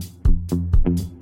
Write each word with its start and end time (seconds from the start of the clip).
thank 0.00 1.12
you 1.12 1.21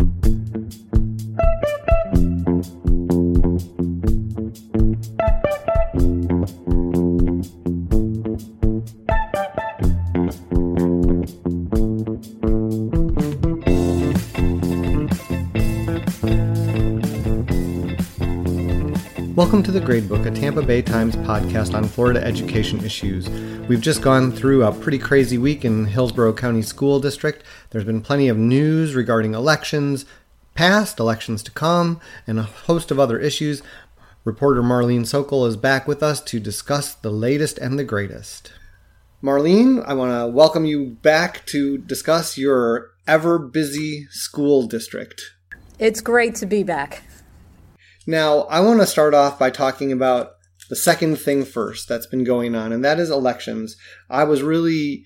Welcome 19.41 19.63
to 19.63 19.73
the 19.73 19.81
Gradebook, 19.81 20.27
a 20.27 20.31
Tampa 20.31 20.61
Bay 20.61 20.83
Times 20.83 21.17
podcast 21.17 21.73
on 21.73 21.85
Florida 21.85 22.23
education 22.23 22.85
issues. 22.85 23.27
We've 23.71 23.81
just 23.81 24.03
gone 24.03 24.33
through 24.33 24.63
a 24.63 24.71
pretty 24.71 24.99
crazy 24.99 25.39
week 25.39 25.65
in 25.65 25.87
Hillsborough 25.87 26.35
County 26.35 26.61
School 26.61 27.01
District. 27.01 27.43
There's 27.71 27.87
been 27.87 28.03
plenty 28.03 28.29
of 28.29 28.37
news 28.37 28.95
regarding 28.95 29.33
elections, 29.33 30.05
past, 30.55 31.01
elections 31.01 31.43
to 31.45 31.51
come, 31.53 32.03
and 32.27 32.39
a 32.39 32.43
host 32.43 32.91
of 32.91 33.01
other 33.01 33.19
issues. 33.19 33.63
Reporter 34.25 34.63
Marlene 34.63 35.07
Sokol 35.07 35.47
is 35.47 35.57
back 35.57 35.89
with 35.89 36.03
us 36.03 36.21
to 36.25 36.39
discuss 36.39 36.93
the 36.93 37.11
latest 37.11 37.57
and 37.57 37.79
the 37.79 37.85
greatest. 37.85 38.53
Marlene, 39.23 39.83
I 39.87 39.95
want 39.95 40.13
to 40.13 40.31
welcome 40.31 40.67
you 40.67 40.99
back 41.01 41.47
to 41.47 41.79
discuss 41.79 42.37
your 42.37 42.91
ever 43.09 43.39
busy 43.39 44.07
school 44.11 44.67
district. 44.67 45.33
It's 45.79 46.03
great 46.03 46.35
to 46.35 46.47
be 46.47 46.63
back. 46.63 47.05
Now, 48.07 48.43
I 48.43 48.61
want 48.61 48.81
to 48.81 48.87
start 48.87 49.15
off 49.15 49.39
by 49.39 49.51
talking 49.51 49.93
about 49.93 50.33
the 50.69 50.77
second 50.77 51.17
thing 51.17 51.45
first 51.45 51.89
that's 51.89 52.07
been 52.07 52.25
going 52.25 52.55
on, 52.55 52.73
and 52.73 52.85
that 52.85 52.99
is 52.99 53.11
elections. 53.11 53.77
I 54.09 54.25
was 54.25 54.43
really 54.43 55.05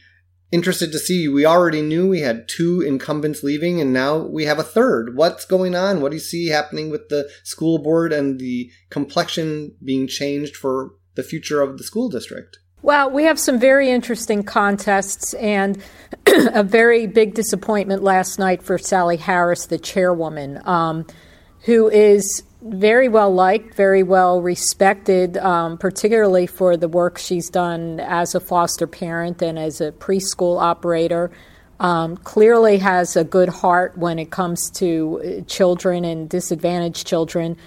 interested 0.52 0.92
to 0.92 0.98
see. 0.98 1.26
We 1.26 1.44
already 1.44 1.82
knew 1.82 2.08
we 2.08 2.20
had 2.20 2.48
two 2.48 2.80
incumbents 2.80 3.42
leaving, 3.42 3.80
and 3.80 3.92
now 3.92 4.18
we 4.18 4.44
have 4.44 4.58
a 4.58 4.62
third. 4.62 5.16
What's 5.16 5.44
going 5.44 5.74
on? 5.74 6.00
What 6.00 6.10
do 6.10 6.16
you 6.16 6.20
see 6.20 6.48
happening 6.48 6.90
with 6.90 7.08
the 7.08 7.28
school 7.42 7.78
board 7.78 8.12
and 8.12 8.38
the 8.38 8.70
complexion 8.90 9.74
being 9.82 10.06
changed 10.06 10.56
for 10.56 10.92
the 11.16 11.24
future 11.24 11.60
of 11.60 11.78
the 11.78 11.84
school 11.84 12.08
district? 12.08 12.58
Well, 12.82 13.10
we 13.10 13.24
have 13.24 13.40
some 13.40 13.58
very 13.58 13.90
interesting 13.90 14.42
contests 14.42 15.32
and 15.34 15.82
a 16.26 16.62
very 16.62 17.06
big 17.06 17.34
disappointment 17.34 18.02
last 18.02 18.38
night 18.38 18.62
for 18.62 18.76
Sally 18.76 19.16
Harris, 19.16 19.66
the 19.66 19.78
chairwoman, 19.78 20.60
um, 20.66 21.06
who 21.60 21.88
is 21.88 22.42
very 22.64 23.08
well 23.08 23.32
liked, 23.32 23.74
very 23.74 24.02
well 24.02 24.40
respected, 24.40 25.36
um, 25.36 25.76
particularly 25.76 26.46
for 26.46 26.76
the 26.78 26.88
work 26.88 27.18
she's 27.18 27.50
done 27.50 28.00
as 28.00 28.34
a 28.34 28.40
foster 28.40 28.86
parent 28.86 29.42
and 29.42 29.58
as 29.58 29.80
a 29.80 29.92
preschool 29.92 30.60
operator. 30.60 31.30
Um, 31.78 32.16
clearly 32.16 32.78
has 32.78 33.16
a 33.16 33.24
good 33.24 33.48
heart 33.50 33.98
when 33.98 34.18
it 34.18 34.30
comes 34.30 34.70
to 34.76 35.20
uh, 35.20 35.40
children 35.42 36.04
and 36.04 36.30
disadvantaged 36.30 37.06
children, 37.06 37.58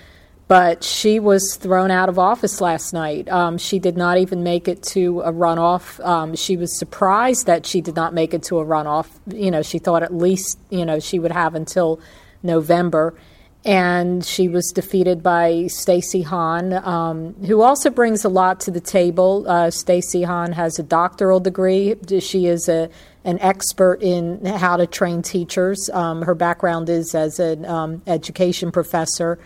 but 0.48 0.84
she 0.84 1.20
was 1.20 1.58
thrown 1.58 1.92
out 1.92 2.10
of 2.10 2.18
office 2.18 2.60
last 2.60 2.94
night. 2.94 3.30
Um, 3.30 3.60
she 3.60 3.78
did 3.78 3.98
not 3.98 4.18
even 4.18 4.44
make 4.44 4.68
it 4.68 4.82
to 4.94 5.22
a 5.22 5.32
runoff. 5.32 6.04
Um, 6.04 6.36
she 6.36 6.58
was 6.58 6.80
surprised 6.80 7.46
that 7.46 7.66
she 7.66 7.82
did 7.82 7.96
not 7.96 8.14
make 8.14 8.34
it 8.34 8.44
to 8.44 8.60
a 8.60 8.66
runoff. 8.66 9.10
You 9.32 9.52
know, 9.52 9.62
she 9.62 9.78
thought 9.78 10.02
at 10.02 10.14
least 10.14 10.58
you 10.72 10.86
know 10.86 11.00
she 11.00 11.20
would 11.20 11.34
have 11.34 11.54
until 11.54 12.00
November 12.42 13.14
and 13.66 14.24
she 14.24 14.48
was 14.48 14.72
defeated 14.72 15.22
by 15.22 15.68
Stacy 15.68 16.22
Hahn, 16.22 16.74
um, 16.74 17.34
who 17.46 17.62
also 17.62 17.90
brings 17.90 18.24
a 18.24 18.30
lot 18.30 18.60
to 18.62 18.72
the 18.72 18.80
table. 18.80 19.46
Uh, 19.48 19.70
Stacy 19.72 20.24
Hahn 20.24 20.54
has 20.54 20.80
a 20.80 20.84
doctoral 20.84 21.40
degree. 21.40 21.96
She 22.20 22.46
is 22.46 22.70
a 22.70 22.90
an 23.26 23.38
expert 23.42 24.02
in 24.02 24.46
how 24.46 24.78
to 24.78 24.88
train 24.88 25.22
teachers. 25.22 25.90
Um, 25.92 26.22
her 26.22 26.34
background 26.34 26.88
is 26.88 27.14
as 27.14 27.40
an 27.42 27.66
um, 27.66 28.02
education 28.08 28.72
professor. 28.72 29.38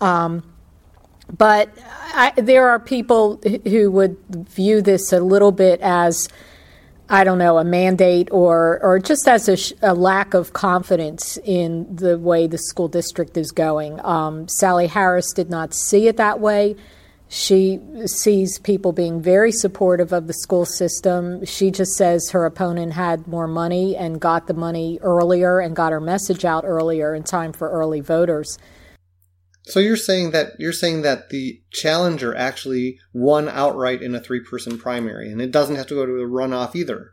Um, 0.00 0.42
but 1.36 1.68
I, 2.14 2.32
there 2.36 2.70
are 2.70 2.80
people 2.80 3.38
who 3.64 3.90
would 3.90 4.16
view 4.30 4.80
this 4.80 5.12
a 5.12 5.20
little 5.20 5.52
bit 5.52 5.82
as 5.82 6.30
I 7.10 7.24
don't 7.24 7.38
know, 7.38 7.56
a 7.56 7.64
mandate 7.64 8.28
or, 8.30 8.80
or 8.82 8.98
just 8.98 9.26
as 9.26 9.48
a, 9.48 9.56
sh- 9.56 9.72
a, 9.80 9.94
lack 9.94 10.34
of 10.34 10.52
confidence 10.52 11.38
in 11.42 11.96
the 11.96 12.18
way 12.18 12.46
the 12.46 12.58
school 12.58 12.88
district 12.88 13.38
is 13.38 13.50
going. 13.50 13.98
Um, 14.04 14.46
Sally 14.48 14.86
Harris 14.86 15.32
did 15.32 15.48
not 15.48 15.72
see 15.72 16.06
it 16.06 16.18
that 16.18 16.38
way. 16.38 16.76
She 17.28 17.80
sees 18.06 18.58
people 18.58 18.92
being 18.92 19.22
very 19.22 19.52
supportive 19.52 20.12
of 20.12 20.26
the 20.26 20.34
school 20.34 20.66
system. 20.66 21.44
She 21.46 21.70
just 21.70 21.92
says 21.92 22.30
her 22.30 22.44
opponent 22.44 22.92
had 22.92 23.26
more 23.26 23.46
money 23.46 23.96
and 23.96 24.20
got 24.20 24.46
the 24.46 24.54
money 24.54 24.98
earlier 25.02 25.60
and 25.60 25.76
got 25.76 25.92
her 25.92 26.00
message 26.00 26.44
out 26.44 26.64
earlier 26.66 27.14
in 27.14 27.22
time 27.22 27.52
for 27.52 27.70
early 27.70 28.00
voters. 28.00 28.58
So 29.68 29.80
you're 29.80 29.96
saying 29.96 30.30
that 30.30 30.52
you're 30.58 30.72
saying 30.72 31.02
that 31.02 31.28
the 31.28 31.60
challenger 31.70 32.34
actually 32.34 32.98
won 33.12 33.48
outright 33.48 34.02
in 34.02 34.14
a 34.14 34.20
three-person 34.20 34.78
primary, 34.78 35.30
and 35.30 35.42
it 35.42 35.50
doesn't 35.50 35.76
have 35.76 35.86
to 35.88 35.94
go 35.94 36.06
to 36.06 36.12
a 36.22 36.26
runoff 36.26 36.74
either. 36.74 37.12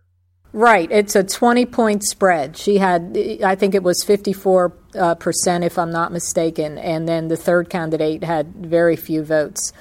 Right, 0.53 0.89
it's 0.89 1.17
a 1.17 1.23
20 1.23 1.65
point 1.65 2.05
spread. 2.05 2.55
She 2.55 2.77
had, 2.77 3.17
I 3.43 3.55
think 3.55 3.75
it 3.75 3.83
was 3.83 4.05
54 4.05 4.73
uh, 4.97 5.15
percent, 5.15 5.65
if 5.65 5.77
I'm 5.77 5.91
not 5.91 6.13
mistaken, 6.13 6.77
and 6.77 7.09
then 7.09 7.27
the 7.27 7.35
third 7.35 7.69
candidate 7.69 8.23
had 8.23 8.53
very 8.55 8.95
few 8.95 9.21
votes. 9.21 9.73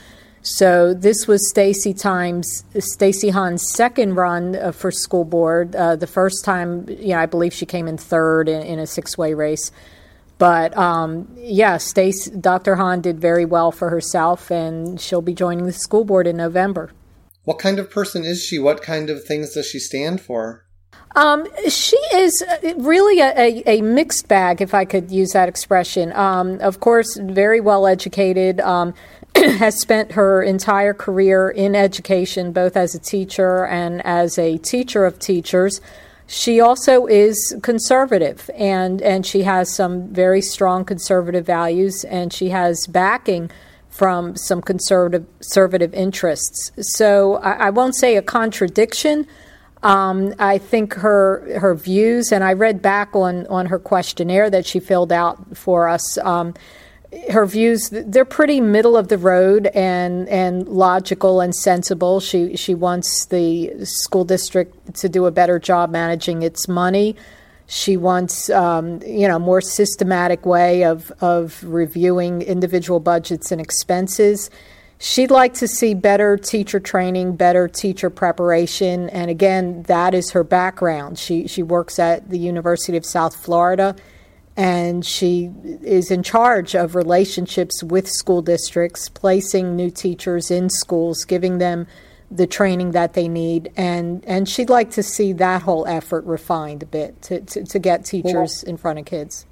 So 0.43 0.93
this 0.93 1.29
was 1.29 1.49
Stacy 1.49 1.95
Times, 1.95 2.65
Stacy 2.77 3.31
Hahn's 3.31 3.73
second 3.73 4.17
run 4.17 4.57
uh, 4.57 4.73
for 4.73 4.91
school 4.91 5.25
board. 5.25 5.77
Uh, 5.77 5.95
the 5.95 6.09
first 6.09 6.45
time, 6.45 6.87
you 6.89 7.11
know, 7.11 7.21
I 7.21 7.27
believe 7.27 7.55
she 7.55 7.67
came 7.67 7.87
in 7.87 7.97
third 7.97 8.49
in, 8.49 8.63
in 8.63 8.79
a 8.81 8.87
six-way 8.87 9.33
race. 9.33 9.71
But 10.39 10.77
um, 10.77 11.29
yeah, 11.37 11.77
Stace, 11.77 12.29
Dr. 12.31 12.77
Hahn 12.77 13.01
did 13.01 13.21
very 13.21 13.45
well 13.45 13.71
for 13.71 13.91
herself, 13.91 14.51
and 14.51 15.01
she'll 15.01 15.23
be 15.23 15.35
joining 15.35 15.67
the 15.67 15.73
school 15.73 16.05
board 16.05 16.27
in 16.27 16.37
November. 16.37 16.91
What 17.45 17.59
kind 17.59 17.79
of 17.79 17.91
person 17.91 18.25
is 18.25 18.43
she? 18.43 18.59
What 18.59 18.83
kind 18.83 19.11
of 19.11 19.25
things 19.25 19.55
does 19.55 19.67
she 19.67 19.79
stand 19.79 20.21
for? 20.21 20.65
Um, 21.17 21.47
she 21.69 21.97
is 22.13 22.43
uh, 22.43 22.75
really 22.79 23.21
a, 23.21 23.33
a, 23.39 23.79
a, 23.79 23.83
mixed 23.83 24.27
bag, 24.27 24.61
if 24.61 24.75
I 24.75 24.85
could 24.85 25.13
use 25.13 25.31
that 25.31 25.49
expression. 25.49 26.13
Um, 26.13 26.61
of 26.61 26.81
course, 26.81 27.17
very 27.17 27.61
well 27.61 27.87
educated, 27.87 28.61
um, 28.61 28.95
has 29.37 29.81
spent 29.81 30.13
her 30.13 30.43
entire 30.43 30.93
career 30.93 31.49
in 31.49 31.77
education, 31.77 32.53
both 32.53 32.77
as 32.77 32.97
a 32.97 32.99
teacher 32.99 33.65
and 33.67 34.05
as 34.05 34.39
a 34.39 34.59
teacher 34.59 35.05
of 35.05 35.21
teachers. 35.21 35.81
She 36.27 36.61
also 36.61 37.07
is 37.07 37.55
conservative, 37.63 38.51
and, 38.55 39.03
and 39.03 39.27
she 39.27 39.43
has 39.43 39.75
some 39.75 40.09
very 40.09 40.41
strong 40.41 40.85
conservative 40.85 41.45
values, 41.45 42.05
and 42.05 42.33
she 42.33 42.49
has 42.49 42.87
backing 42.87 43.51
from 43.91 44.35
some 44.37 44.61
conservative, 44.61 45.27
conservative 45.39 45.95
interests. 45.95 46.73
So 46.81 47.37
I, 47.37 47.67
I 47.67 47.71
won't 47.71 47.95
say 47.95 48.17
a 48.17 48.23
contradiction. 48.23 49.27
Um, 49.83 50.35
I 50.39 50.59
think 50.59 50.95
her 50.95 51.59
her 51.61 51.75
views, 51.75 52.33
and 52.33 52.43
I 52.43 52.55
read 52.55 52.81
back 52.81 53.15
on, 53.15 53.47
on 53.49 53.67
her 53.67 53.79
questionnaire 53.79 54.49
that 54.49 54.65
she 54.67 54.81
filled 54.81 55.13
out 55.13 55.57
for 55.57 55.89
us. 55.89 56.17
Um, 56.19 56.55
her 57.31 57.47
views 57.47 57.91
they're 57.91 58.25
pretty 58.25 58.61
middle 58.61 58.97
of 58.97 59.09
the 59.09 59.19
road 59.19 59.67
and 59.69 60.29
and 60.29 60.69
logical 60.69 61.41
and 61.41 61.55
sensible. 61.55 62.21
She 62.21 62.57
she 62.57 62.75
wants 62.75 63.27
the 63.27 63.85
school 63.85 64.25
district 64.25 64.95
to 64.97 65.09
do 65.09 65.27
a 65.27 65.31
better 65.31 65.59
job 65.59 65.91
managing 65.91 66.43
its 66.43 66.69
money. 66.69 67.17
She 67.67 67.97
wants 67.97 68.51
um, 68.51 69.01
you 69.03 69.29
know 69.29 69.39
more 69.39 69.61
systematic 69.61 70.45
way 70.45 70.85
of 70.85 71.13
of 71.21 71.63
reviewing 71.65 72.43
individual 72.43 73.01
budgets 73.01 73.53
and 73.53 73.61
expenses. 73.61 74.51
She'd 74.99 75.31
like 75.31 75.55
to 75.55 75.69
see 75.69 75.93
better 75.93 76.37
teacher 76.37 76.81
training, 76.81 77.37
better 77.37 77.69
teacher 77.69 78.11
preparation, 78.11 79.11
and 79.11 79.31
again, 79.31 79.83
that 79.85 80.15
is 80.15 80.31
her 80.31 80.45
background. 80.45 81.19
She 81.19 81.47
she 81.47 81.63
works 81.63 81.99
at 81.99 82.31
the 82.31 82.39
University 82.39 82.97
of 82.97 83.05
South 83.05 83.37
Florida 83.37 83.97
and 84.57 85.05
she 85.05 85.51
is 85.83 86.11
in 86.11 86.23
charge 86.23 86.75
of 86.75 86.95
relationships 86.95 87.83
with 87.83 88.09
school 88.09 88.43
districts, 88.43 89.09
placing 89.09 89.75
new 89.75 89.91
teachers 89.91 90.51
in 90.51 90.71
schools, 90.71 91.25
giving 91.25 91.59
them 91.59 91.87
the 92.31 92.47
training 92.47 92.93
that 92.93 93.15
they 93.15 93.29
need, 93.29 93.73
and 93.77 94.25
and 94.27 94.49
she'd 94.49 94.71
like 94.71 94.91
to 94.93 95.03
see 95.03 95.33
that 95.35 95.63
whole 95.63 95.87
effort 95.87 96.25
refined 96.25 96.83
a 96.83 96.87
bit 96.87 97.21
to 97.23 97.41
to, 97.43 97.65
to 97.65 97.79
get 97.79 98.05
teachers 98.05 98.65
well, 98.65 98.71
in 98.71 98.77
front 98.77 98.99
of 98.99 99.05
kids. 99.05 99.47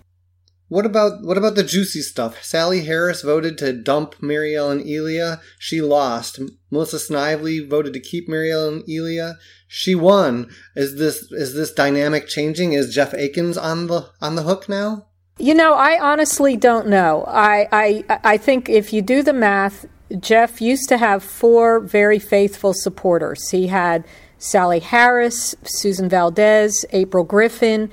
What 0.72 0.86
about 0.86 1.20
what 1.20 1.36
about 1.36 1.54
the 1.54 1.64
juicy 1.64 2.00
stuff? 2.00 2.42
Sally 2.42 2.86
Harris 2.86 3.20
voted 3.20 3.58
to 3.58 3.74
dump 3.74 4.14
Mary 4.22 4.56
Ellen 4.56 4.80
Elia. 4.80 5.42
She 5.58 5.82
lost. 5.82 6.40
Melissa 6.70 6.98
Snively 6.98 7.58
voted 7.58 7.92
to 7.92 8.00
keep 8.00 8.26
Mary 8.26 8.50
Ellen 8.50 8.82
Elia. 8.88 9.36
She 9.68 9.94
won. 9.94 10.48
Is 10.74 10.96
this 10.96 11.30
is 11.30 11.52
this 11.52 11.74
dynamic 11.74 12.26
changing? 12.26 12.72
Is 12.72 12.94
Jeff 12.94 13.12
Eakins 13.12 13.62
on 13.62 13.88
the 13.88 14.08
on 14.22 14.34
the 14.34 14.44
hook 14.44 14.66
now? 14.66 15.08
You 15.36 15.52
know, 15.52 15.74
I 15.74 16.00
honestly 16.00 16.56
don't 16.56 16.88
know. 16.88 17.26
I 17.28 17.68
I 17.70 18.20
I 18.24 18.36
think 18.38 18.70
if 18.70 18.94
you 18.94 19.02
do 19.02 19.22
the 19.22 19.34
math, 19.34 19.84
Jeff 20.20 20.62
used 20.62 20.88
to 20.88 20.96
have 20.96 21.22
four 21.22 21.80
very 21.80 22.18
faithful 22.18 22.72
supporters. 22.72 23.50
He 23.50 23.66
had 23.66 24.06
Sally 24.38 24.80
Harris, 24.80 25.54
Susan 25.64 26.08
Valdes, 26.08 26.86
April 26.92 27.24
Griffin, 27.24 27.90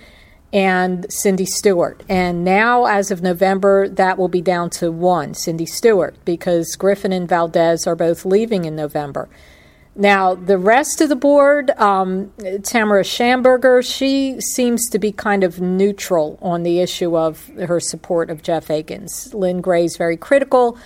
and 0.52 1.06
Cindy 1.12 1.46
Stuart. 1.46 2.04
And 2.10 2.44
now, 2.44 2.86
as 2.86 3.12
of 3.12 3.22
November, 3.22 3.88
that 3.88 4.18
will 4.18 4.28
be 4.28 4.42
down 4.42 4.70
to 4.72 4.92
one, 4.92 5.34
Cindy 5.34 5.66
Stuart, 5.66 6.16
because 6.26 6.76
Griffin 6.76 7.14
and 7.14 7.30
Valdes 7.30 7.86
are 7.86 7.96
both 7.96 8.26
leaving 8.26 8.66
in 8.66 8.76
November. 8.76 9.30
Now, 9.96 10.34
the 10.34 10.58
rest 10.58 11.02
of 11.02 11.10
the 11.10 11.16
board, 11.16 11.72
um, 11.72 12.32
Tamara 12.64 13.04
Shamburger, 13.04 13.84
she 13.84 14.40
seems 14.40 14.88
to 14.92 15.00
be 15.00 15.12
kind 15.12 15.44
of 15.44 15.60
neutral 15.60 16.40
on 16.42 16.64
the 16.64 16.80
issue 16.80 17.18
of 17.18 17.48
her 17.58 17.80
support 17.80 18.30
of 18.30 18.42
Jeff 18.42 18.68
Eakins. 18.68 19.34
Lynn 19.34 19.62
Gray 19.62 19.84
is 19.84 19.98
very 19.98 20.16
critical. 20.16 20.78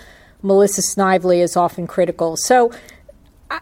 Melissa 0.42 0.82
Snively 0.82 1.40
is 1.40 1.56
often 1.56 1.86
critical. 1.86 2.36
So 2.36 2.72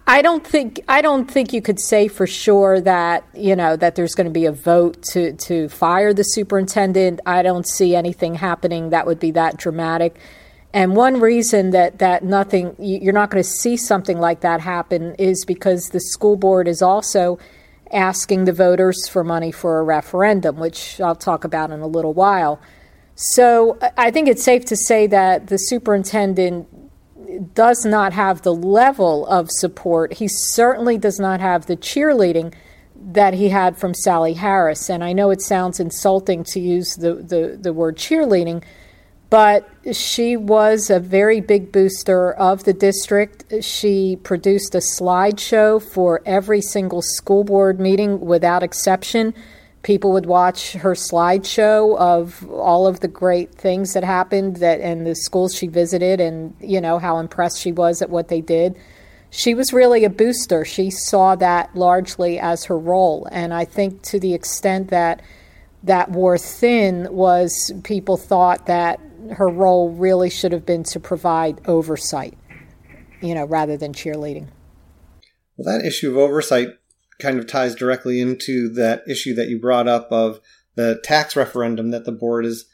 I 0.06 0.22
don't 0.22 0.46
think 0.46 0.80
I 0.88 1.02
don't 1.02 1.30
think 1.30 1.52
you 1.52 1.60
could 1.60 1.80
say 1.80 2.08
for 2.08 2.26
sure 2.26 2.80
that 2.80 3.26
you 3.34 3.56
know 3.56 3.76
that 3.76 3.94
there's 3.94 4.14
going 4.14 4.26
to 4.26 4.32
be 4.32 4.46
a 4.46 4.52
vote 4.52 5.02
to 5.12 5.32
to 5.32 5.68
fire 5.68 6.14
the 6.14 6.22
superintendent. 6.22 7.20
I 7.26 7.42
don't 7.42 7.66
see 7.66 7.94
anything 7.94 8.34
happening 8.36 8.90
that 8.90 9.06
would 9.06 9.18
be 9.18 9.32
that 9.32 9.56
dramatic. 9.58 10.16
And 10.74 10.96
one 10.96 11.20
reason 11.20 11.70
that, 11.70 11.98
that 11.98 12.24
nothing, 12.24 12.74
you're 12.78 13.12
not 13.12 13.30
going 13.30 13.42
to 13.42 13.48
see 13.48 13.76
something 13.76 14.18
like 14.18 14.40
that 14.40 14.60
happen 14.60 15.14
is 15.16 15.44
because 15.44 15.90
the 15.90 16.00
school 16.00 16.36
board 16.36 16.66
is 16.66 16.80
also 16.80 17.38
asking 17.92 18.46
the 18.46 18.54
voters 18.54 19.06
for 19.06 19.22
money 19.22 19.52
for 19.52 19.80
a 19.80 19.82
referendum, 19.82 20.56
which 20.56 20.98
I'll 20.98 21.14
talk 21.14 21.44
about 21.44 21.70
in 21.70 21.80
a 21.80 21.86
little 21.86 22.14
while. 22.14 22.58
So 23.14 23.78
I 23.98 24.10
think 24.10 24.28
it's 24.28 24.42
safe 24.42 24.64
to 24.66 24.76
say 24.76 25.06
that 25.08 25.48
the 25.48 25.58
superintendent 25.58 26.81
does 27.54 27.84
not 27.84 28.12
have 28.12 28.42
the 28.42 28.54
level 28.54 29.26
of 29.26 29.50
support. 29.50 30.14
He 30.14 30.28
certainly 30.28 30.98
does 30.98 31.18
not 31.18 31.40
have 31.40 31.66
the 31.66 31.76
cheerleading 31.76 32.54
that 32.94 33.34
he 33.34 33.48
had 33.48 33.76
from 33.76 33.94
Sally 33.94 34.34
Harris. 34.34 34.88
And 34.88 35.02
I 35.02 35.12
know 35.12 35.30
it 35.30 35.42
sounds 35.42 35.80
insulting 35.80 36.44
to 36.44 36.60
use 36.60 36.94
the, 36.94 37.14
the, 37.14 37.58
the 37.60 37.72
word 37.72 37.96
cheerleading 37.96 38.62
but 39.32 39.66
she 39.94 40.36
was 40.36 40.90
a 40.90 41.00
very 41.00 41.40
big 41.40 41.72
booster 41.72 42.32
of 42.32 42.64
the 42.64 42.74
district. 42.74 43.64
She 43.64 44.16
produced 44.16 44.74
a 44.74 44.82
slideshow 45.00 45.82
for 45.82 46.20
every 46.26 46.60
single 46.60 47.00
school 47.00 47.42
board 47.42 47.80
meeting 47.80 48.20
without 48.20 48.62
exception. 48.62 49.32
People 49.82 50.12
would 50.12 50.26
watch 50.26 50.72
her 50.74 50.92
slideshow 50.92 51.98
of 51.98 52.48
all 52.48 52.86
of 52.86 53.00
the 53.00 53.08
great 53.08 53.52
things 53.54 53.94
that 53.94 54.04
happened 54.04 54.56
that 54.56 54.80
and 54.80 55.06
the 55.06 55.14
schools 55.14 55.54
she 55.54 55.66
visited 55.66 56.20
and 56.20 56.54
you 56.60 56.80
know 56.80 56.98
how 56.98 57.18
impressed 57.18 57.58
she 57.58 57.72
was 57.72 58.00
at 58.00 58.10
what 58.10 58.28
they 58.28 58.40
did. 58.40 58.76
She 59.30 59.54
was 59.54 59.72
really 59.72 60.04
a 60.04 60.10
booster. 60.10 60.64
She 60.64 60.90
saw 60.90 61.34
that 61.36 61.74
largely 61.74 62.38
as 62.38 62.64
her 62.66 62.78
role 62.78 63.26
and 63.32 63.52
I 63.52 63.64
think 63.64 64.02
to 64.02 64.20
the 64.20 64.34
extent 64.34 64.90
that 64.90 65.20
that 65.82 66.10
wore 66.10 66.38
thin 66.38 67.08
was 67.10 67.72
people 67.82 68.16
thought 68.16 68.66
that 68.66 69.00
her 69.32 69.48
role 69.48 69.90
really 69.90 70.30
should 70.30 70.52
have 70.52 70.66
been 70.66 70.84
to 70.84 71.00
provide 71.00 71.60
oversight, 71.66 72.36
you 73.20 73.34
know, 73.34 73.44
rather 73.44 73.76
than 73.76 73.92
cheerleading. 73.92 74.48
Well, 75.56 75.78
that 75.78 75.84
issue 75.86 76.10
of 76.10 76.16
oversight 76.16 76.68
kind 77.22 77.38
of 77.38 77.46
ties 77.46 77.74
directly 77.74 78.20
into 78.20 78.68
that 78.74 79.02
issue 79.08 79.34
that 79.34 79.48
you 79.48 79.58
brought 79.58 79.88
up 79.88 80.08
of 80.10 80.40
the 80.74 81.00
tax 81.04 81.36
referendum 81.36 81.90
that 81.90 82.04
the 82.04 82.12
board 82.12 82.44
is 82.44 82.66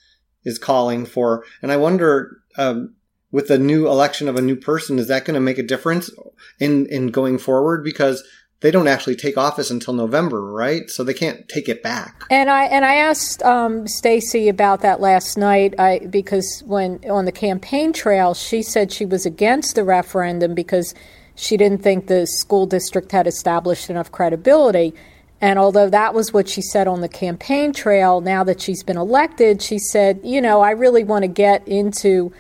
is 0.44 0.58
calling 0.58 1.04
for, 1.06 1.44
and 1.62 1.70
I 1.70 1.76
wonder. 1.76 2.38
Um, 2.56 2.94
with 3.30 3.48
the 3.48 3.58
new 3.58 3.86
election 3.86 4.26
of 4.26 4.36
a 4.36 4.42
new 4.42 4.56
person, 4.56 4.98
is 4.98 5.06
that 5.08 5.26
going 5.26 5.34
to 5.34 5.40
make 5.40 5.58
a 5.58 5.62
difference 5.62 6.10
in 6.58 6.86
in 6.86 7.08
going 7.08 7.36
forward? 7.36 7.84
Because 7.84 8.24
they 8.60 8.70
don't 8.72 8.88
actually 8.88 9.14
take 9.14 9.36
office 9.36 9.70
until 9.70 9.94
November, 9.94 10.50
right? 10.50 10.90
So 10.90 11.04
they 11.04 11.14
can't 11.14 11.48
take 11.48 11.68
it 11.68 11.82
back. 11.82 12.24
And 12.30 12.50
I 12.50 12.64
and 12.64 12.84
I 12.84 12.94
asked 12.94 13.42
um, 13.42 13.86
Stacy 13.86 14.48
about 14.48 14.80
that 14.80 15.00
last 15.00 15.38
night. 15.38 15.74
I 15.78 16.00
because 16.10 16.62
when 16.66 17.00
on 17.08 17.24
the 17.24 17.32
campaign 17.32 17.92
trail, 17.92 18.34
she 18.34 18.62
said 18.62 18.90
she 18.90 19.04
was 19.04 19.24
against 19.24 19.76
the 19.76 19.84
referendum 19.84 20.54
because 20.54 20.94
she 21.38 21.56
didn't 21.56 21.82
think 21.82 22.08
the 22.08 22.26
school 22.26 22.66
district 22.66 23.12
had 23.12 23.28
established 23.28 23.88
enough 23.88 24.10
credibility. 24.10 24.92
And 25.40 25.56
although 25.56 25.88
that 25.88 26.12
was 26.12 26.32
what 26.32 26.48
she 26.48 26.60
said 26.60 26.88
on 26.88 27.00
the 27.00 27.08
campaign 27.08 27.72
trail, 27.72 28.20
now 28.20 28.42
that 28.42 28.60
she's 28.60 28.82
been 28.82 28.96
elected, 28.96 29.62
she 29.62 29.78
said, 29.78 30.20
you 30.24 30.40
know, 30.40 30.62
I 30.62 30.72
really 30.72 31.04
want 31.04 31.22
to 31.22 31.28
get 31.28 31.66
into 31.68 32.32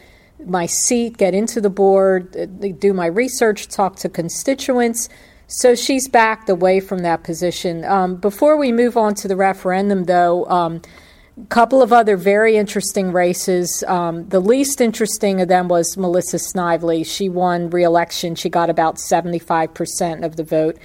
my 0.44 0.66
seat, 0.66 1.16
get 1.16 1.32
into 1.32 1.60
the 1.60 1.70
board, 1.70 2.80
do 2.80 2.92
my 2.92 3.06
research, 3.06 3.68
talk 3.68 3.94
to 3.96 4.08
constituents. 4.08 5.08
So 5.46 5.76
she's 5.76 6.08
backed 6.08 6.50
away 6.50 6.80
from 6.80 6.98
that 6.98 7.22
position. 7.22 7.84
Um, 7.84 8.16
before 8.16 8.56
we 8.56 8.72
move 8.72 8.96
on 8.96 9.14
to 9.16 9.28
the 9.28 9.36
referendum, 9.36 10.04
though, 10.04 10.44
um, 10.46 10.82
couple 11.46 11.82
of 11.82 11.92
other 11.92 12.16
very 12.16 12.56
interesting 12.56 13.12
races. 13.12 13.84
Um, 13.86 14.28
the 14.28 14.40
least 14.40 14.80
interesting 14.80 15.40
of 15.40 15.48
them 15.48 15.68
was 15.68 15.96
Melissa 15.96 16.38
Snively. 16.38 17.04
She 17.04 17.28
won 17.28 17.70
re-election. 17.70 18.34
She 18.34 18.48
got 18.48 18.70
about 18.70 18.96
75% 18.96 20.24
of 20.24 20.36
the 20.36 20.44
vote. 20.44 20.78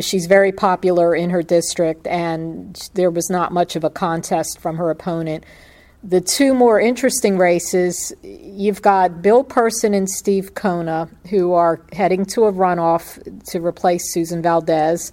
She's 0.00 0.26
very 0.26 0.52
popular 0.52 1.14
in 1.14 1.30
her 1.30 1.42
district, 1.42 2.06
and 2.06 2.76
there 2.94 3.10
was 3.10 3.30
not 3.30 3.52
much 3.52 3.76
of 3.76 3.84
a 3.84 3.90
contest 3.90 4.58
from 4.58 4.76
her 4.76 4.90
opponent. 4.90 5.44
The 6.02 6.20
two 6.20 6.54
more 6.54 6.80
interesting 6.80 7.38
races, 7.38 8.12
you've 8.22 8.82
got 8.82 9.22
Bill 9.22 9.42
Person 9.42 9.94
and 9.94 10.08
Steve 10.08 10.54
Cona, 10.54 11.08
who 11.30 11.52
are 11.52 11.80
heading 11.92 12.24
to 12.26 12.44
a 12.44 12.52
runoff 12.52 13.18
to 13.50 13.60
replace 13.60 14.12
Susan 14.12 14.42
Valdes. 14.42 15.12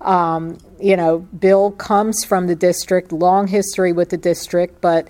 Um, 0.00 0.58
you 0.80 0.96
know, 0.96 1.18
Bill 1.18 1.72
comes 1.72 2.24
from 2.24 2.46
the 2.46 2.56
district, 2.56 3.12
long 3.12 3.46
history 3.46 3.92
with 3.92 4.10
the 4.10 4.16
district, 4.16 4.80
but 4.80 5.08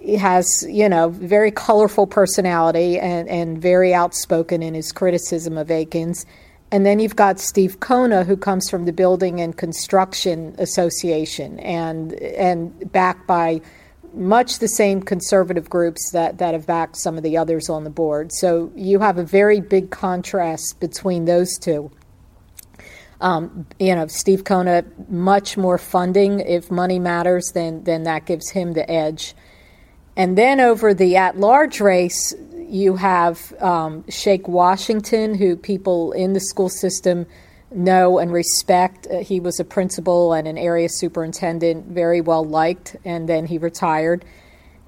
he 0.00 0.16
has, 0.16 0.64
you 0.68 0.88
know, 0.88 1.10
very 1.10 1.50
colorful 1.50 2.06
personality 2.06 2.98
and, 2.98 3.28
and 3.28 3.60
very 3.60 3.94
outspoken 3.94 4.62
in 4.62 4.74
his 4.74 4.90
criticism 4.90 5.56
of 5.56 5.68
Eakins. 5.68 6.24
And 6.72 6.86
then 6.86 6.98
you've 6.98 7.16
got 7.16 7.38
Steve 7.38 7.80
Cona, 7.80 8.24
who 8.24 8.36
comes 8.36 8.70
from 8.70 8.86
the 8.86 8.92
Building 8.92 9.40
and 9.40 9.56
Construction 9.56 10.54
Association 10.58 11.58
and 11.60 12.14
and 12.14 12.90
backed 12.90 13.26
by 13.26 13.60
much 14.14 14.58
the 14.58 14.68
same 14.68 15.02
conservative 15.02 15.68
groups 15.70 16.10
that, 16.12 16.38
that 16.38 16.54
have 16.54 16.66
backed 16.66 16.96
some 16.96 17.16
of 17.16 17.22
the 17.22 17.36
others 17.36 17.68
on 17.68 17.84
the 17.84 17.90
board. 17.90 18.30
So 18.32 18.70
you 18.74 19.00
have 19.00 19.18
a 19.18 19.24
very 19.24 19.60
big 19.60 19.90
contrast 19.90 20.80
between 20.80 21.24
those 21.24 21.56
two. 21.58 21.90
Um, 23.22 23.66
you 23.78 23.94
know, 23.94 24.08
Steve 24.08 24.44
Cona, 24.44 24.84
much 25.08 25.56
more 25.56 25.78
funding. 25.78 26.40
If 26.40 26.70
money 26.70 26.98
matters, 26.98 27.52
then, 27.54 27.84
then 27.84 28.02
that 28.02 28.26
gives 28.26 28.50
him 28.50 28.72
the 28.72 28.90
edge. 28.90 29.34
And 30.16 30.36
then 30.36 30.60
over 30.60 30.92
the 30.92 31.16
at 31.16 31.38
large 31.38 31.80
race, 31.80 32.34
you 32.52 32.96
have 32.96 33.54
um, 33.60 34.04
Shake 34.08 34.48
Washington, 34.48 35.34
who 35.34 35.56
people 35.56 36.12
in 36.12 36.32
the 36.32 36.40
school 36.40 36.68
system 36.68 37.26
know 37.70 38.18
and 38.18 38.32
respect. 38.32 39.06
Uh, 39.06 39.18
he 39.20 39.40
was 39.40 39.60
a 39.60 39.64
principal 39.64 40.32
and 40.32 40.48
an 40.48 40.58
area 40.58 40.88
superintendent, 40.90 41.86
very 41.86 42.20
well 42.20 42.44
liked, 42.44 42.96
and 43.04 43.28
then 43.28 43.46
he 43.46 43.56
retired. 43.56 44.24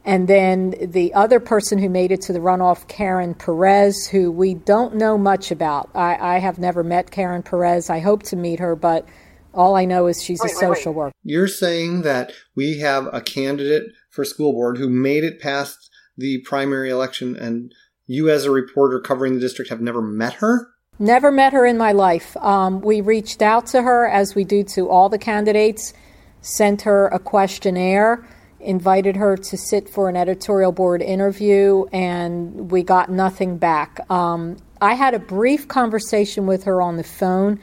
And 0.04 0.28
then 0.28 0.74
the 0.80 1.14
other 1.14 1.40
person 1.40 1.78
who 1.78 1.88
made 1.88 2.12
it 2.12 2.20
to 2.22 2.32
the 2.32 2.38
runoff, 2.38 2.86
Karen 2.88 3.34
Perez, 3.34 4.06
who 4.06 4.30
we 4.30 4.54
don't 4.54 4.96
know 4.96 5.16
much 5.16 5.50
about. 5.50 5.88
I, 5.94 6.16
I 6.16 6.38
have 6.38 6.58
never 6.58 6.84
met 6.84 7.10
Karen 7.10 7.42
Perez. 7.42 7.88
I 7.88 8.00
hope 8.00 8.22
to 8.24 8.36
meet 8.36 8.60
her, 8.60 8.76
but 8.76 9.08
all 9.54 9.76
I 9.76 9.86
know 9.86 10.06
is 10.06 10.22
she's 10.22 10.40
wait, 10.42 10.52
a 10.52 10.54
social 10.54 10.92
wait, 10.92 10.96
wait. 10.96 11.04
worker. 11.06 11.14
You're 11.22 11.48
saying 11.48 12.02
that 12.02 12.32
we 12.54 12.80
have 12.80 13.08
a 13.12 13.22
candidate 13.22 13.84
for 14.10 14.24
school 14.24 14.52
board 14.52 14.76
who 14.76 14.90
made 14.90 15.24
it 15.24 15.40
past 15.40 15.90
the 16.18 16.42
primary 16.42 16.90
election, 16.90 17.34
and 17.36 17.72
you, 18.06 18.28
as 18.28 18.44
a 18.44 18.50
reporter 18.50 19.00
covering 19.00 19.34
the 19.34 19.40
district, 19.40 19.70
have 19.70 19.80
never 19.80 20.02
met 20.02 20.34
her? 20.34 20.68
Never 20.98 21.32
met 21.32 21.52
her 21.52 21.66
in 21.66 21.78
my 21.78 21.92
life. 21.92 22.36
Um, 22.36 22.80
we 22.80 23.00
reached 23.00 23.42
out 23.42 23.66
to 23.68 23.82
her, 23.82 24.06
as 24.06 24.34
we 24.34 24.44
do 24.44 24.62
to 24.64 24.88
all 24.88 25.08
the 25.08 25.18
candidates, 25.18 25.92
sent 26.40 26.82
her 26.82 27.08
a 27.08 27.18
questionnaire, 27.18 28.24
invited 28.64 29.16
her 29.16 29.36
to 29.36 29.56
sit 29.56 29.88
for 29.88 30.08
an 30.08 30.16
editorial 30.16 30.72
board 30.72 31.02
interview, 31.02 31.84
and 31.92 32.70
we 32.70 32.82
got 32.82 33.10
nothing 33.10 33.58
back. 33.58 34.00
Um, 34.10 34.56
I 34.80 34.94
had 34.94 35.14
a 35.14 35.18
brief 35.18 35.68
conversation 35.68 36.46
with 36.46 36.64
her 36.64 36.82
on 36.82 36.96
the 36.96 37.04
phone. 37.04 37.60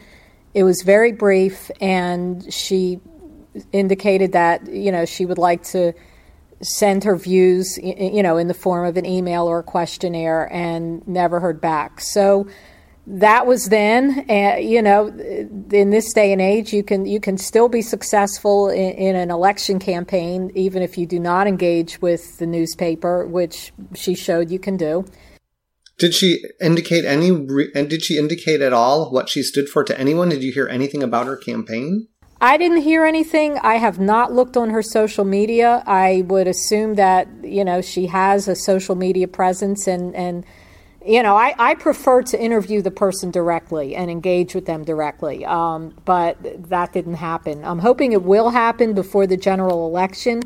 It 0.53 0.63
was 0.63 0.81
very 0.83 1.11
brief, 1.11 1.71
and 1.79 2.51
she 2.53 2.99
indicated 3.73 4.31
that 4.31 4.67
you 4.67 4.91
know 4.91 5.05
she 5.05 5.25
would 5.25 5.37
like 5.37 5.63
to 5.63 5.93
send 6.61 7.03
her 7.03 7.15
views, 7.15 7.77
you 7.81 8.21
know, 8.21 8.37
in 8.37 8.47
the 8.47 8.53
form 8.53 8.85
of 8.85 8.95
an 8.95 9.05
email 9.05 9.47
or 9.47 9.59
a 9.59 9.63
questionnaire, 9.63 10.51
and 10.53 11.05
never 11.07 11.39
heard 11.39 11.59
back. 11.59 11.99
So 11.99 12.47
that 13.07 13.47
was 13.47 13.65
then. 13.69 14.25
Uh, 14.29 14.57
you 14.57 14.81
know, 14.81 15.07
in 15.71 15.89
this 15.89 16.13
day 16.13 16.31
and 16.31 16.41
age, 16.41 16.73
you 16.73 16.83
can 16.83 17.05
you 17.05 17.19
can 17.19 17.37
still 17.37 17.67
be 17.67 17.81
successful 17.81 18.69
in, 18.69 18.91
in, 18.91 19.15
an 19.15 19.31
election 19.31 19.79
campaign 19.79 20.51
even 20.55 20.81
if 20.81 20.97
you 20.97 21.05
do 21.05 21.19
not 21.19 21.47
engage 21.47 22.01
with 22.01 22.37
the 22.37 22.45
newspaper, 22.45 23.25
which 23.25 23.73
she 23.95 24.13
showed 24.13 24.51
you 24.51 24.59
can 24.59 24.77
do. 24.77 25.05
Did 25.97 26.13
she 26.13 26.43
indicate 26.59 27.05
any? 27.05 27.29
And 27.29 27.89
did 27.89 28.03
she 28.03 28.17
indicate 28.17 28.61
at 28.61 28.73
all 28.73 29.11
what 29.11 29.29
she 29.29 29.43
stood 29.43 29.69
for 29.69 29.83
to 29.83 29.99
anyone? 29.99 30.29
Did 30.29 30.43
you 30.43 30.51
hear 30.51 30.67
anything 30.67 31.03
about 31.03 31.27
her 31.27 31.37
campaign? 31.37 32.07
I 32.43 32.57
didn't 32.57 32.81
hear 32.81 33.05
anything. 33.05 33.59
I 33.59 33.75
have 33.75 33.99
not 33.99 34.33
looked 34.33 34.57
on 34.57 34.71
her 34.71 34.81
social 34.81 35.23
media. 35.23 35.83
I 35.85 36.23
would 36.25 36.47
assume 36.47 36.95
that, 36.95 37.27
you 37.43 37.63
know, 37.63 37.81
she 37.81 38.07
has 38.07 38.47
a 38.47 38.55
social 38.55 38.95
media 38.95 39.27
presence 39.27 39.85
and, 39.85 40.15
and 40.15 40.43
you 41.05 41.23
know, 41.23 41.35
I, 41.35 41.55
I 41.57 41.75
prefer 41.75 42.21
to 42.23 42.39
interview 42.39 42.81
the 42.81 42.91
person 42.91 43.31
directly 43.31 43.95
and 43.95 44.11
engage 44.11 44.53
with 44.53 44.65
them 44.65 44.83
directly, 44.83 45.45
um, 45.45 45.95
but 46.05 46.37
that 46.69 46.93
didn't 46.93 47.15
happen. 47.15 47.63
I'm 47.65 47.79
hoping 47.79 48.11
it 48.11 48.23
will 48.23 48.51
happen 48.51 48.93
before 48.93 49.25
the 49.25 49.37
general 49.37 49.87
election, 49.87 50.43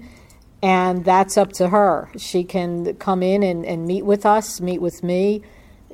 and 0.61 1.03
that's 1.03 1.37
up 1.37 1.51
to 1.53 1.69
her. 1.69 2.09
She 2.17 2.43
can 2.43 2.95
come 2.95 3.21
in 3.21 3.43
and, 3.43 3.65
and 3.65 3.85
meet 3.85 4.05
with 4.05 4.25
us, 4.25 4.61
meet 4.61 4.81
with 4.81 5.03
me, 5.03 5.41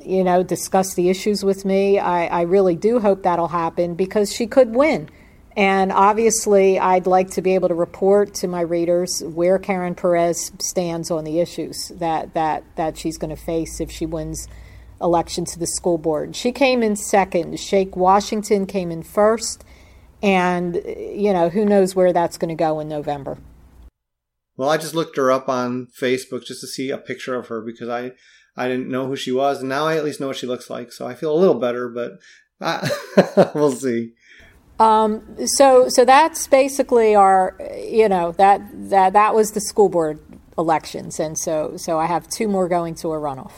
you 0.00 0.22
know, 0.22 0.42
discuss 0.42 0.94
the 0.94 1.10
issues 1.10 1.44
with 1.44 1.64
me. 1.64 1.98
I, 1.98 2.26
I 2.26 2.40
really 2.42 2.76
do 2.76 3.00
hope 3.00 3.24
that'll 3.24 3.48
happen 3.48 3.94
because 3.94 4.32
she 4.32 4.46
could 4.46 4.74
win. 4.74 5.08
And 5.56 5.92
obviously, 5.92 6.78
I'd 6.78 7.06
like 7.06 7.30
to 7.30 7.42
be 7.42 7.54
able 7.54 7.68
to 7.68 7.74
report 7.74 8.32
to 8.34 8.48
my 8.48 8.62
readers 8.62 9.22
where 9.22 9.58
Karen 9.58 9.94
Perez 9.94 10.50
stands 10.58 11.10
on 11.10 11.24
the 11.24 11.40
issues 11.40 11.88
that, 11.96 12.32
that, 12.34 12.64
that 12.76 12.96
she's 12.96 13.18
going 13.18 13.34
to 13.34 13.42
face 13.42 13.80
if 13.80 13.90
she 13.90 14.06
wins 14.06 14.48
election 15.00 15.44
to 15.44 15.58
the 15.58 15.66
school 15.66 15.98
board. 15.98 16.34
She 16.34 16.52
came 16.52 16.82
in 16.82 16.96
second. 16.96 17.60
Shake 17.60 17.96
Washington 17.96 18.66
came 18.66 18.90
in 18.90 19.02
first. 19.02 19.64
And, 20.22 20.76
you 20.86 21.32
know, 21.32 21.48
who 21.48 21.66
knows 21.66 21.94
where 21.94 22.12
that's 22.12 22.38
going 22.38 22.48
to 22.48 22.54
go 22.54 22.80
in 22.80 22.88
November. 22.88 23.38
Well, 24.56 24.68
I 24.68 24.76
just 24.76 24.94
looked 24.94 25.16
her 25.16 25.32
up 25.32 25.48
on 25.48 25.88
Facebook 26.00 26.44
just 26.44 26.60
to 26.60 26.66
see 26.66 26.90
a 26.90 26.98
picture 26.98 27.34
of 27.34 27.48
her 27.48 27.60
because 27.60 27.88
I, 27.88 28.12
I 28.56 28.68
didn't 28.68 28.88
know 28.88 29.06
who 29.06 29.16
she 29.16 29.32
was. 29.32 29.60
And 29.60 29.68
now 29.68 29.86
I 29.86 29.96
at 29.96 30.04
least 30.04 30.20
know 30.20 30.28
what 30.28 30.36
she 30.36 30.46
looks 30.46 30.70
like. 30.70 30.92
So 30.92 31.06
I 31.06 31.14
feel 31.14 31.34
a 31.34 31.38
little 31.38 31.58
better, 31.58 31.88
but 31.88 32.12
I, 32.60 32.88
uh, 33.36 33.50
we'll 33.54 33.72
see. 33.72 34.12
Um, 34.82 35.46
so, 35.46 35.88
so 35.88 36.04
that's 36.04 36.48
basically 36.48 37.14
our, 37.14 37.56
you 37.76 38.08
know, 38.08 38.32
that 38.32 38.60
that 38.90 39.12
that 39.12 39.34
was 39.34 39.52
the 39.52 39.60
school 39.60 39.88
board 39.88 40.18
elections, 40.58 41.20
and 41.20 41.38
so 41.38 41.76
so 41.76 42.00
I 42.00 42.06
have 42.06 42.28
two 42.28 42.48
more 42.48 42.68
going 42.68 42.96
to 42.96 43.12
a 43.12 43.16
runoff. 43.16 43.52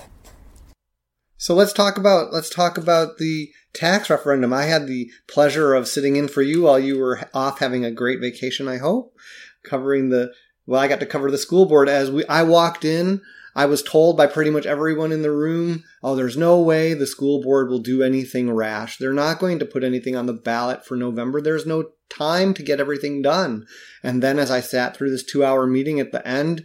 So 1.38 1.54
let's 1.54 1.73
talk 1.73 1.97
about 1.97 2.33
let's 2.33 2.50
talk 2.50 2.76
about 2.76 3.16
the 3.19 3.50
tax 3.73 4.11
referendum. 4.11 4.52
I 4.52 4.64
had 4.64 4.87
the 4.87 5.11
pleasure 5.26 5.73
of 5.73 5.88
sitting 5.88 6.16
in 6.16 6.28
for 6.28 6.43
you 6.43 6.62
while 6.62 6.78
you 6.78 6.99
were 6.99 7.28
off 7.33 7.59
having 7.59 7.85
a 7.85 7.90
great 7.90 8.21
vacation. 8.21 8.69
I 8.69 8.76
hope 8.76 9.16
covering 9.62 10.11
the 10.11 10.33
well, 10.66 10.81
I 10.81 10.88
got 10.88 11.00
to 11.00 11.07
cover 11.07 11.31
the 11.31 11.38
school 11.38 11.64
board 11.64 11.88
as 11.88 12.11
we 12.11 12.26
I 12.26 12.43
walked 12.43 12.85
in 12.85 13.23
I 13.54 13.66
was 13.66 13.82
told 13.82 14.16
by 14.16 14.26
pretty 14.26 14.50
much 14.50 14.66
everyone 14.66 15.12
in 15.12 15.23
the 15.23 15.30
room, 15.30 15.84
oh, 16.02 16.16
there's 16.16 16.37
no 16.37 16.61
way 16.61 16.94
the 16.94 17.06
school 17.06 17.40
board 17.40 17.68
will 17.68 17.78
do 17.78 18.02
anything 18.02 18.50
rash. 18.50 18.99
They're 18.99 19.12
not 19.12 19.38
going 19.38 19.58
to 19.61 19.66
put 19.66 19.84
anything 19.84 20.16
on 20.16 20.26
the 20.26 20.32
ballot 20.32 20.84
for 20.84 20.96
November. 20.96 21.40
There's 21.40 21.66
no 21.66 21.90
time 22.08 22.54
to 22.54 22.62
get 22.62 22.80
everything 22.80 23.23
done. 23.23 23.66
And 24.02 24.23
then 24.23 24.38
as 24.38 24.50
I 24.50 24.61
sat 24.61 24.96
through 24.96 25.11
this 25.11 25.25
two 25.25 25.44
hour 25.44 25.66
meeting 25.66 26.00
at 26.00 26.12
the 26.12 26.26
end, 26.26 26.64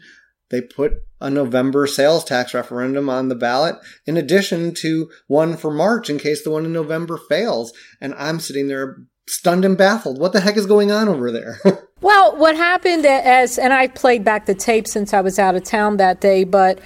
they 0.49 0.61
put 0.61 0.93
a 1.21 1.29
November 1.29 1.85
sales 1.85 2.23
tax 2.23 2.53
referendum 2.53 3.09
on 3.09 3.29
the 3.29 3.35
ballot 3.35 3.75
in 4.05 4.17
addition 4.17 4.73
to 4.75 5.09
one 5.27 5.57
for 5.57 5.71
March 5.71 6.09
in 6.09 6.17
case 6.17 6.43
the 6.43 6.49
one 6.49 6.65
in 6.65 6.73
November 6.73 7.17
fails. 7.17 7.71
And 8.01 8.15
I'm 8.15 8.39
sitting 8.39 8.67
there 8.67 8.97
stunned 9.27 9.63
and 9.63 9.77
baffled. 9.77 10.19
What 10.19 10.33
the 10.33 10.41
heck 10.41 10.57
is 10.57 10.65
going 10.65 10.91
on 10.91 11.07
over 11.07 11.31
there? 11.31 11.59
well, 12.01 12.35
what 12.37 12.55
happened 12.55 13.05
as, 13.05 13.57
and 13.57 13.73
I 13.73 13.87
played 13.87 14.23
back 14.23 14.45
the 14.45 14.55
tape 14.55 14.87
since 14.87 15.13
I 15.13 15.21
was 15.21 15.37
out 15.37 15.55
of 15.55 15.63
town 15.63 15.97
that 15.97 16.21
day, 16.21 16.43
but 16.43 16.79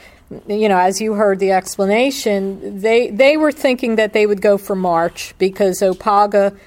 you 0.48 0.68
know, 0.68 0.78
as 0.78 1.00
you 1.00 1.14
heard 1.14 1.40
the 1.40 1.52
explanation, 1.52 2.80
they 2.80 3.12
they 3.12 3.38
were 3.38 3.52
thinking 3.52 3.98
that 3.98 4.14
they 4.14 4.26
would 4.26 4.42
go 4.42 4.58
for 4.58 4.76
March 4.76 5.36
because 5.38 5.82
OPPAGA 5.82 6.58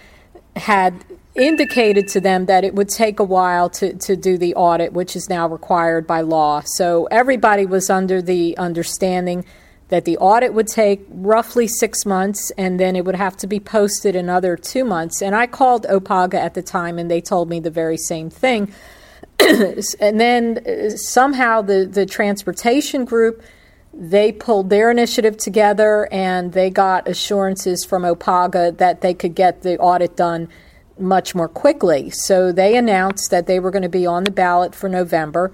had 0.55 1.05
indicated 1.35 2.09
to 2.09 2.21
them 2.21 2.47
that 2.47 2.65
it 2.65 2.75
would 2.75 2.89
take 2.89 3.19
a 3.21 3.25
while 3.25 3.69
to, 3.69 3.95
to 3.95 4.17
do 4.17 4.39
the 4.39 4.55
audit, 4.55 4.93
which 4.93 5.15
is 5.17 5.29
now 5.29 5.47
required 5.47 6.07
by 6.07 6.23
law. 6.23 6.63
So 6.65 7.07
everybody 7.07 7.67
was 7.67 7.91
under 7.91 8.23
the 8.23 8.57
understanding 8.57 9.45
that 9.89 10.05
the 10.05 10.19
audit 10.19 10.53
would 10.53 10.67
take 10.67 11.07
roughly 11.09 11.69
six 11.69 12.05
months 12.05 12.51
and 12.59 12.81
then 12.81 12.97
it 12.97 13.05
would 13.05 13.15
have 13.15 13.37
to 13.37 13.47
be 13.47 13.61
posted 13.61 14.17
another 14.17 14.57
two 14.57 14.85
months. 14.85 15.23
And 15.23 15.35
I 15.35 15.47
called 15.47 15.87
OPPAGA 15.89 16.35
at 16.35 16.55
the 16.55 16.63
time 16.63 16.99
and 16.99 17.11
they 17.11 17.21
told 17.21 17.49
me 17.49 17.61
the 17.61 17.71
very 17.71 17.97
same 17.97 18.29
thing. 18.29 18.73
and 19.41 20.21
then 20.21 20.59
uh, 20.67 20.91
somehow 20.97 21.63
the, 21.63 21.87
the 21.87 22.07
transportation 22.07 23.05
group 23.05 23.43
they 23.99 24.31
pulled 24.31 24.69
their 24.69 24.91
initiative 24.91 25.39
together 25.39 26.07
and 26.13 26.53
they 26.53 26.69
got 26.69 27.09
assurances 27.09 27.83
from 27.85 28.03
OPPAGA 28.03 28.77
that 28.77 29.01
they 29.01 29.15
could 29.15 29.35
get 29.35 29.63
the 29.63 29.79
audit 29.79 30.17
done 30.17 30.49
much 30.99 31.35
more 31.35 31.49
quickly. 31.49 32.11
So 32.11 32.53
they 32.53 32.77
announced 32.77 33.31
that 33.31 33.47
they 33.47 33.59
were 33.59 33.71
going 33.71 33.83
to 33.83 33.89
be 33.89 34.07
on 34.07 34.25
the 34.25 34.31
ballot 34.31 34.75
for 34.75 34.89
November. 34.89 35.53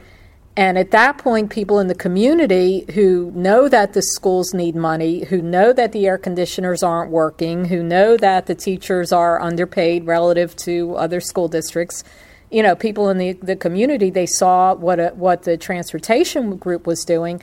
And 0.55 0.77
at 0.77 0.91
that 0.91 1.17
point, 1.17 1.51
people 1.51 1.79
in 1.79 1.87
the 1.87 1.95
community 1.95 2.85
who 2.93 3.33
know 3.35 3.69
that 3.69 3.95
the 3.95 4.03
schools 4.03 4.53
need 4.53 4.77
money, 4.77 5.25
who 5.25 5.41
know 5.41 5.73
that 5.73 5.93
the 5.93 6.07
air 6.07 6.19
conditioners 6.19 6.83
aren't 6.83 7.11
working, 7.11 7.67
who 7.67 7.83
know 7.83 8.19
that 8.19 8.47
the 8.47 8.55
teachers 8.55 9.13
are 9.13 9.41
underpaid 9.41 10.07
relative 10.07 10.55
to 10.57 10.95
other 10.97 11.21
school 11.21 11.49
districts, 11.49 12.05
you 12.51 12.63
know, 12.63 12.77
people 12.77 13.09
in 13.09 13.17
the, 13.17 13.33
the 13.33 13.57
community, 13.57 14.11
they 14.11 14.27
saw 14.27 14.75
what, 14.75 15.01
a, 15.01 15.09
what 15.15 15.45
the 15.45 15.57
transportation 15.57 16.57
group 16.59 16.87
was 16.87 17.03
doing. 17.03 17.43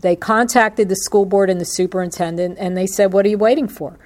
They 0.00 0.16
contacted 0.16 0.88
the 0.88 0.96
school 0.96 1.26
board 1.26 1.50
and 1.50 1.60
the 1.60 1.66
superintendent, 1.66 2.56
and 2.58 2.74
they 2.74 2.86
said, 2.86 3.12
What 3.12 3.26
are 3.26 3.28
you 3.28 3.38
waiting 3.38 3.68
for? 3.68 3.98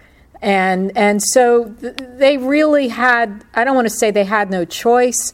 And, 0.42 0.96
and 0.96 1.22
so 1.22 1.66
th- 1.80 1.96
they 2.16 2.36
really 2.36 2.88
had, 2.88 3.44
I 3.54 3.62
don't 3.62 3.76
want 3.76 3.86
to 3.86 3.94
say 3.94 4.10
they 4.10 4.24
had 4.24 4.50
no 4.50 4.64
choice 4.64 5.32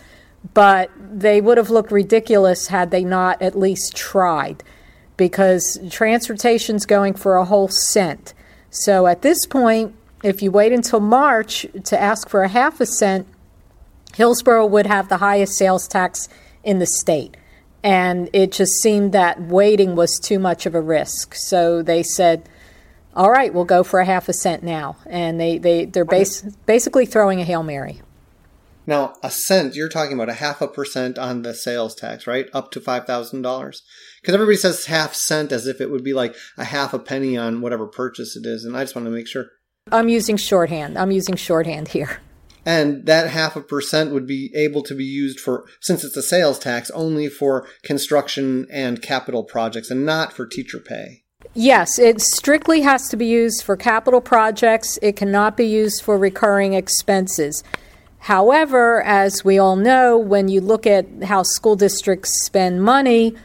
but 0.54 0.90
they 0.98 1.40
would 1.40 1.58
have 1.58 1.70
looked 1.70 1.90
ridiculous 1.90 2.66
had 2.66 2.90
they 2.90 3.04
not 3.04 3.40
at 3.40 3.58
least 3.58 3.96
tried 3.96 4.62
because 5.16 5.78
transportation's 5.90 6.86
going 6.86 7.14
for 7.14 7.36
a 7.36 7.44
whole 7.44 7.68
cent. 7.68 8.34
So 8.70 9.06
at 9.06 9.22
this 9.22 9.46
point, 9.46 9.94
if 10.22 10.42
you 10.42 10.50
wait 10.50 10.72
until 10.72 11.00
March 11.00 11.66
to 11.84 12.00
ask 12.00 12.28
for 12.28 12.42
a 12.42 12.48
half 12.48 12.80
a 12.80 12.86
cent, 12.86 13.26
Hillsborough 14.14 14.66
would 14.66 14.86
have 14.86 15.08
the 15.08 15.18
highest 15.18 15.56
sales 15.56 15.88
tax 15.88 16.28
in 16.62 16.78
the 16.78 16.86
state. 16.86 17.36
And 17.82 18.28
it 18.32 18.52
just 18.52 18.72
seemed 18.82 19.12
that 19.12 19.40
waiting 19.40 19.94
was 19.94 20.18
too 20.18 20.38
much 20.38 20.66
of 20.66 20.74
a 20.74 20.80
risk. 20.80 21.34
So 21.34 21.82
they 21.82 22.02
said, 22.02 22.48
all 23.14 23.30
right, 23.30 23.52
we'll 23.54 23.64
go 23.64 23.82
for 23.82 24.00
a 24.00 24.04
half 24.04 24.28
a 24.28 24.32
cent 24.32 24.62
now. 24.62 24.96
And 25.06 25.40
they, 25.40 25.58
they, 25.58 25.84
they're 25.84 26.04
base, 26.04 26.42
basically 26.66 27.06
throwing 27.06 27.40
a 27.40 27.44
Hail 27.44 27.62
Mary. 27.62 28.02
Now, 28.86 29.14
a 29.22 29.30
cent, 29.30 29.74
you're 29.74 29.88
talking 29.88 30.14
about 30.14 30.28
a 30.28 30.34
half 30.34 30.60
a 30.60 30.68
percent 30.68 31.18
on 31.18 31.42
the 31.42 31.54
sales 31.54 31.94
tax, 31.94 32.26
right? 32.26 32.46
Up 32.52 32.70
to 32.72 32.80
$5,000. 32.80 33.42
Because 34.20 34.34
everybody 34.34 34.56
says 34.56 34.86
half 34.86 35.14
cent 35.14 35.50
as 35.52 35.66
if 35.66 35.80
it 35.80 35.90
would 35.90 36.04
be 36.04 36.12
like 36.12 36.36
a 36.56 36.64
half 36.64 36.94
a 36.94 36.98
penny 36.98 37.36
on 37.36 37.60
whatever 37.60 37.86
purchase 37.86 38.36
it 38.36 38.46
is. 38.46 38.64
And 38.64 38.76
I 38.76 38.84
just 38.84 38.94
want 38.94 39.06
to 39.06 39.10
make 39.10 39.26
sure. 39.26 39.46
I'm 39.90 40.08
using 40.08 40.36
shorthand. 40.36 40.96
I'm 40.96 41.10
using 41.10 41.36
shorthand 41.36 41.88
here. 41.88 42.20
And 42.64 43.06
that 43.06 43.30
half 43.30 43.54
a 43.54 43.60
percent 43.60 44.12
would 44.12 44.26
be 44.26 44.50
able 44.54 44.82
to 44.84 44.94
be 44.94 45.04
used 45.04 45.38
for, 45.38 45.66
since 45.80 46.02
it's 46.02 46.16
a 46.16 46.22
sales 46.22 46.58
tax, 46.58 46.90
only 46.90 47.28
for 47.28 47.68
construction 47.84 48.66
and 48.72 49.00
capital 49.00 49.44
projects 49.44 49.90
and 49.90 50.04
not 50.04 50.32
for 50.32 50.46
teacher 50.46 50.80
pay. 50.80 51.22
Yes, 51.54 51.98
it 51.98 52.20
strictly 52.20 52.80
has 52.80 53.08
to 53.08 53.16
be 53.16 53.26
used 53.26 53.62
for 53.62 53.76
capital 53.76 54.20
projects. 54.20 54.98
It 55.00 55.14
cannot 55.14 55.56
be 55.56 55.66
used 55.66 56.02
for 56.02 56.18
recurring 56.18 56.74
expenses. 56.74 57.62
However, 58.26 59.04
as 59.04 59.44
we 59.44 59.56
all 59.60 59.76
know, 59.76 60.18
when 60.18 60.48
you 60.48 60.60
look 60.60 60.84
at 60.84 61.06
how 61.22 61.44
school 61.44 61.76
districts 61.76 62.44
spend 62.44 62.82
money, 62.82 63.36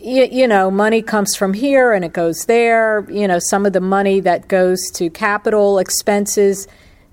you, 0.00 0.24
you, 0.32 0.48
know, 0.48 0.70
money 0.70 1.02
comes 1.02 1.36
from 1.36 1.52
here 1.52 1.92
and 1.92 2.02
it 2.02 2.14
goes 2.14 2.46
there. 2.46 3.06
You 3.10 3.28
know, 3.28 3.38
some 3.38 3.66
of 3.66 3.74
the 3.74 3.80
money 3.82 4.20
that 4.20 4.48
goes 4.48 4.80
to 4.94 5.10
capital 5.10 5.78
expenses 5.78 6.66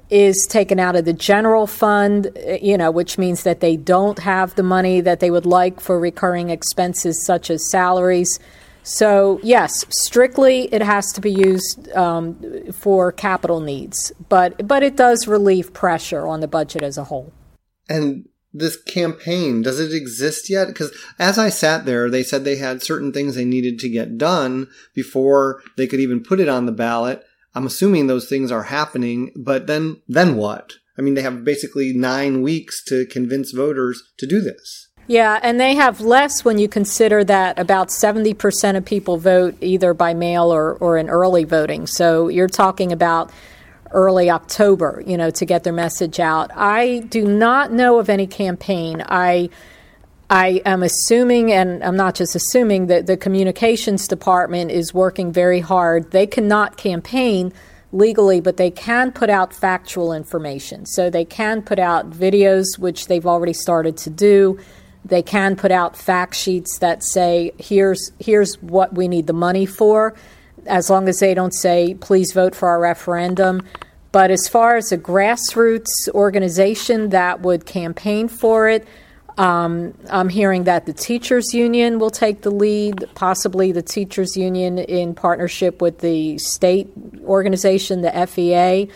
is 0.10 0.48
taken 0.48 0.80
out 0.80 0.96
of 0.96 1.04
the 1.04 1.12
general 1.12 1.68
fund, 1.68 2.30
eh, 2.38 2.60
you 2.62 2.78
know, 2.78 2.90
which 2.90 3.18
means 3.18 3.44
that 3.44 3.60
they 3.60 3.76
don't 3.76 4.20
have 4.20 4.56
the 4.56 4.64
money 4.64 5.02
that 5.02 5.20
they 5.20 5.30
would 5.30 5.46
like 5.46 5.82
for 5.82 6.00
recurring 6.00 6.52
expenses 6.52 7.26
such 7.26 7.52
as 7.52 7.70
salaries. 7.70 8.40
So, 8.84 9.40
yes, 9.42 9.86
strictly 9.90 10.64
it 10.74 10.82
has 10.82 11.12
to 11.14 11.22
be 11.22 11.32
used 11.32 11.90
um, 11.94 12.38
for 12.74 13.12
capital 13.12 13.62
needs, 13.62 14.12
but, 14.28 14.68
but 14.68 14.84
it 14.84 14.98
does 14.98 15.28
relieve 15.28 15.74
pressure 15.74 16.28
on 16.28 16.42
the 16.42 16.48
budget 16.48 16.84
as 16.84 16.98
a 16.98 17.06
whole. 17.06 17.32
And 17.90 18.28
this 18.54 18.76
campaign, 18.82 19.62
does 19.62 19.80
it 19.80 19.94
exist 19.94 20.50
yet? 20.50 20.68
Because 20.68 20.96
as 21.18 21.40
I 21.40 21.50
sat 21.50 21.86
there, 21.86 22.10
they 22.10 22.24
said 22.24 22.44
they 22.44 22.58
had 22.58 22.84
certain 22.84 23.12
things 23.12 23.36
they 23.36 23.46
needed 23.46 23.80
to 23.80 23.90
get 23.90 24.18
done 24.18 24.68
before 24.94 25.62
they 25.78 25.88
could 25.88 26.00
even 26.00 26.22
put 26.22 26.40
it 26.40 26.50
on 26.50 26.66
the 26.66 26.72
ballot. 26.72 27.24
I'm 27.56 27.66
assuming 27.66 28.08
those 28.08 28.28
things 28.28 28.52
are 28.52 28.64
happening, 28.64 29.32
but 29.36 29.68
then, 29.68 30.02
then 30.08 30.36
what? 30.36 30.74
I 30.98 31.02
mean, 31.02 31.14
they 31.14 31.22
have 31.22 31.44
basically 31.44 31.94
nine 31.94 32.42
weeks 32.42 32.84
to 32.86 33.06
convince 33.08 33.52
voters 33.52 34.04
to 34.18 34.28
do 34.28 34.42
this. 34.42 34.90
Yeah, 35.08 35.40
and 35.44 35.60
they 35.60 35.76
have 35.76 36.00
less 36.00 36.46
when 36.46 36.58
you 36.58 36.70
consider 36.70 37.24
that 37.26 37.60
about 37.60 37.90
70% 37.90 38.78
of 38.78 38.86
people 38.86 39.18
vote 39.18 39.58
either 39.60 39.94
by 39.94 40.14
mail 40.14 40.54
or, 40.54 40.76
or 40.76 40.98
in 40.98 41.10
early 41.10 41.44
voting. 41.44 41.88
So 41.88 42.30
you're 42.30 42.48
talking 42.48 42.92
about 42.94 43.32
early 43.92 44.30
October, 44.30 45.04
you 45.06 45.18
know, 45.18 45.30
to 45.32 45.46
get 45.46 45.64
their 45.64 45.74
message 45.74 46.20
out. 46.20 46.52
I 46.56 47.00
do 47.10 47.26
not 47.26 47.72
know 47.72 48.00
of 48.00 48.10
any 48.10 48.28
campaign. 48.28 49.04
I 49.08 49.50
I 50.30 50.62
am 50.66 50.82
assuming, 50.82 51.52
and 51.52 51.84
I'm 51.84 51.98
not 51.98 52.16
just 52.16 52.34
assuming, 52.34 52.88
that 52.88 53.06
the 53.06 53.18
communications 53.18 54.08
department 54.08 54.72
is 54.72 54.92
working 54.94 55.32
very 55.32 55.60
hard. 55.60 56.10
They 56.10 56.26
cannot 56.26 56.76
campaign 56.76 57.54
legally, 57.92 58.42
but 58.42 58.58
they 58.58 58.72
can 58.72 59.12
put 59.12 59.30
out 59.30 59.54
factual 59.54 60.12
information. 60.12 60.88
So 60.88 61.12
they 61.12 61.26
can 61.26 61.62
put 61.62 61.78
out 61.78 62.10
videos, 62.10 62.80
which 62.80 63.08
they've 63.08 63.28
already 63.28 63.54
started 63.54 63.96
to 63.98 64.10
do. 64.10 64.58
They 65.06 65.22
can 65.22 65.56
put 65.56 65.72
out 65.72 65.98
fact 65.98 66.36
sheets 66.36 66.80
that 66.80 67.04
say, 67.04 67.52
here's, 67.58 68.12
here's 68.20 68.56
what 68.62 68.94
we 68.94 69.08
need 69.08 69.28
the 69.28 69.34
money 69.34 69.66
for, 69.66 70.16
as 70.66 70.90
long 70.90 71.10
as 71.10 71.20
they 71.20 71.34
don't 71.34 71.54
say, 71.54 71.96
please 71.96 72.32
vote 72.32 72.56
for 72.56 72.70
our 72.70 72.80
referendum. 72.80 73.68
But 74.14 74.32
as 74.32 74.48
far 74.48 74.78
as 74.78 74.92
a 74.92 74.98
grassroots 74.98 76.08
organization 76.10 77.10
that 77.10 77.42
would 77.42 77.66
campaign 77.66 78.28
for 78.28 78.70
it, 78.70 78.88
um, 79.38 79.96
I'm 80.10 80.30
hearing 80.30 80.66
that 80.66 80.86
the 80.86 80.94
teachers 80.94 81.54
union 81.54 81.98
will 81.98 82.12
take 82.12 82.44
the 82.44 82.52
lead, 82.52 83.10
possibly 83.16 83.72
the 83.72 83.82
teachers 83.82 84.38
union 84.38 84.78
in 84.78 85.16
partnership 85.16 85.82
with 85.82 86.00
the 86.00 86.38
state 86.38 86.90
organization, 87.24 88.02
the 88.02 88.28
FEA. 88.28 88.90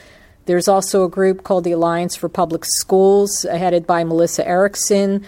There's 0.45 0.67
also 0.67 1.03
a 1.03 1.09
group 1.09 1.43
called 1.43 1.63
the 1.63 1.71
Alliance 1.71 2.15
for 2.15 2.29
Public 2.29 2.63
Schools, 2.65 3.43
headed 3.49 3.87
by 3.87 4.03
Melissa 4.03 4.47
Erickson. 4.47 5.25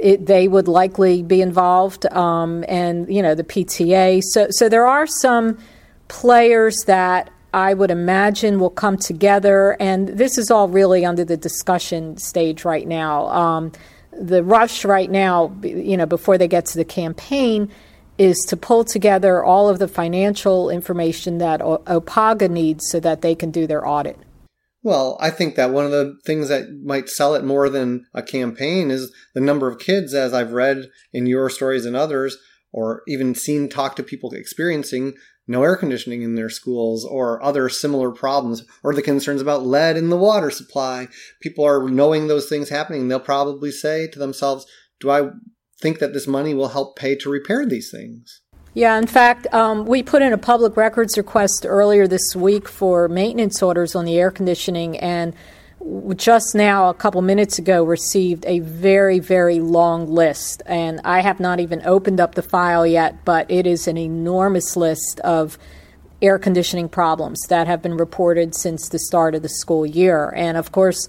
It, 0.00 0.26
they 0.26 0.46
would 0.46 0.68
likely 0.68 1.22
be 1.22 1.42
involved, 1.42 2.06
um, 2.12 2.64
and 2.68 3.12
you 3.12 3.22
know 3.22 3.34
the 3.34 3.44
PTA. 3.44 4.22
So, 4.22 4.46
so 4.50 4.68
there 4.68 4.86
are 4.86 5.06
some 5.06 5.58
players 6.06 6.76
that 6.86 7.30
I 7.52 7.74
would 7.74 7.90
imagine 7.90 8.60
will 8.60 8.70
come 8.70 8.96
together, 8.96 9.76
and 9.80 10.08
this 10.08 10.38
is 10.38 10.50
all 10.50 10.68
really 10.68 11.04
under 11.04 11.24
the 11.24 11.36
discussion 11.36 12.16
stage 12.18 12.64
right 12.64 12.86
now. 12.86 13.28
Um, 13.28 13.72
the 14.12 14.44
rush 14.44 14.84
right 14.84 15.10
now, 15.10 15.56
you 15.62 15.96
know, 15.96 16.06
before 16.06 16.38
they 16.38 16.48
get 16.48 16.66
to 16.66 16.78
the 16.78 16.84
campaign, 16.84 17.70
is 18.18 18.38
to 18.48 18.56
pull 18.56 18.84
together 18.84 19.44
all 19.44 19.68
of 19.68 19.78
the 19.78 19.88
financial 19.88 20.70
information 20.70 21.38
that 21.38 21.60
OPPAGA 21.60 22.50
needs 22.50 22.88
so 22.88 23.00
that 23.00 23.22
they 23.22 23.34
can 23.34 23.50
do 23.50 23.66
their 23.66 23.86
audit. 23.86 24.18
Well, 24.88 25.18
I 25.20 25.28
think 25.28 25.56
that 25.56 25.70
one 25.70 25.84
of 25.84 25.90
the 25.90 26.18
things 26.24 26.48
that 26.48 26.80
might 26.82 27.10
sell 27.10 27.34
it 27.34 27.44
more 27.44 27.68
than 27.68 28.06
a 28.14 28.22
campaign 28.22 28.90
is 28.90 29.12
the 29.34 29.40
number 29.42 29.68
of 29.68 29.78
kids, 29.78 30.14
as 30.14 30.32
I've 30.32 30.54
read 30.54 30.88
in 31.12 31.26
your 31.26 31.50
stories 31.50 31.84
and 31.84 31.94
others, 31.94 32.38
or 32.72 33.02
even 33.06 33.34
seen 33.34 33.68
talk 33.68 33.96
to 33.96 34.02
people 34.02 34.32
experiencing 34.32 35.12
no 35.46 35.62
air 35.62 35.76
conditioning 35.76 36.22
in 36.22 36.36
their 36.36 36.48
schools 36.48 37.04
or 37.04 37.42
other 37.42 37.68
similar 37.68 38.10
problems 38.10 38.64
or 38.82 38.94
the 38.94 39.02
concerns 39.02 39.42
about 39.42 39.66
lead 39.66 39.98
in 39.98 40.08
the 40.08 40.16
water 40.16 40.50
supply. 40.50 41.08
People 41.42 41.66
are 41.66 41.86
knowing 41.86 42.26
those 42.26 42.48
things 42.48 42.70
happening. 42.70 43.08
They'll 43.08 43.20
probably 43.20 43.70
say 43.70 44.08
to 44.08 44.18
themselves, 44.18 44.64
do 45.00 45.10
I 45.10 45.28
think 45.82 45.98
that 45.98 46.14
this 46.14 46.26
money 46.26 46.54
will 46.54 46.68
help 46.68 46.96
pay 46.96 47.14
to 47.16 47.28
repair 47.28 47.66
these 47.66 47.90
things? 47.90 48.40
Yeah, 48.78 48.96
in 48.96 49.08
fact, 49.08 49.52
um, 49.52 49.86
we 49.86 50.04
put 50.04 50.22
in 50.22 50.32
a 50.32 50.38
public 50.38 50.76
records 50.76 51.18
request 51.18 51.66
earlier 51.68 52.06
this 52.06 52.36
week 52.36 52.68
for 52.68 53.08
maintenance 53.08 53.60
orders 53.60 53.96
on 53.96 54.04
the 54.04 54.16
air 54.16 54.30
conditioning, 54.30 54.96
and 54.98 55.34
just 56.14 56.54
now, 56.54 56.88
a 56.88 56.94
couple 56.94 57.20
minutes 57.20 57.58
ago, 57.58 57.82
received 57.82 58.46
a 58.46 58.60
very, 58.60 59.18
very 59.18 59.58
long 59.58 60.06
list. 60.06 60.62
And 60.64 61.00
I 61.02 61.22
have 61.22 61.40
not 61.40 61.58
even 61.58 61.82
opened 61.84 62.20
up 62.20 62.36
the 62.36 62.42
file 62.42 62.86
yet, 62.86 63.24
but 63.24 63.50
it 63.50 63.66
is 63.66 63.88
an 63.88 63.98
enormous 63.98 64.76
list 64.76 65.18
of 65.24 65.58
air 66.22 66.38
conditioning 66.38 66.88
problems 66.88 67.40
that 67.48 67.66
have 67.66 67.82
been 67.82 67.96
reported 67.96 68.54
since 68.54 68.90
the 68.90 69.00
start 69.00 69.34
of 69.34 69.42
the 69.42 69.48
school 69.48 69.84
year. 69.86 70.32
And 70.36 70.56
of 70.56 70.70
course, 70.70 71.08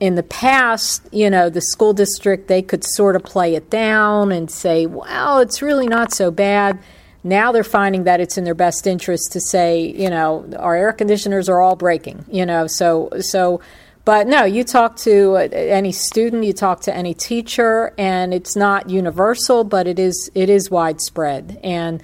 in 0.00 0.14
the 0.14 0.22
past, 0.22 1.02
you 1.12 1.28
know, 1.28 1.50
the 1.50 1.60
school 1.60 1.92
district, 1.92 2.48
they 2.48 2.62
could 2.62 2.84
sort 2.84 3.16
of 3.16 3.22
play 3.22 3.54
it 3.54 3.68
down 3.68 4.30
and 4.30 4.50
say, 4.50 4.86
well, 4.86 5.40
it's 5.40 5.60
really 5.60 5.86
not 5.86 6.12
so 6.12 6.30
bad. 6.30 6.78
Now 7.24 7.50
they're 7.50 7.64
finding 7.64 8.04
that 8.04 8.20
it's 8.20 8.38
in 8.38 8.44
their 8.44 8.54
best 8.54 8.86
interest 8.86 9.32
to 9.32 9.40
say, 9.40 9.80
you 9.80 10.08
know, 10.08 10.48
our 10.58 10.76
air 10.76 10.92
conditioners 10.92 11.48
are 11.48 11.60
all 11.60 11.74
breaking, 11.74 12.24
you 12.30 12.46
know, 12.46 12.68
so, 12.68 13.10
so, 13.20 13.60
but 14.04 14.26
no, 14.26 14.44
you 14.44 14.64
talk 14.64 14.96
to 14.98 15.36
uh, 15.36 15.48
any 15.52 15.92
student, 15.92 16.44
you 16.44 16.54
talk 16.54 16.80
to 16.82 16.94
any 16.94 17.12
teacher, 17.12 17.92
and 17.98 18.32
it's 18.32 18.56
not 18.56 18.88
universal, 18.88 19.64
but 19.64 19.86
it 19.86 19.98
is 19.98 20.30
it 20.34 20.48
is 20.48 20.70
widespread. 20.70 21.60
And 21.62 22.02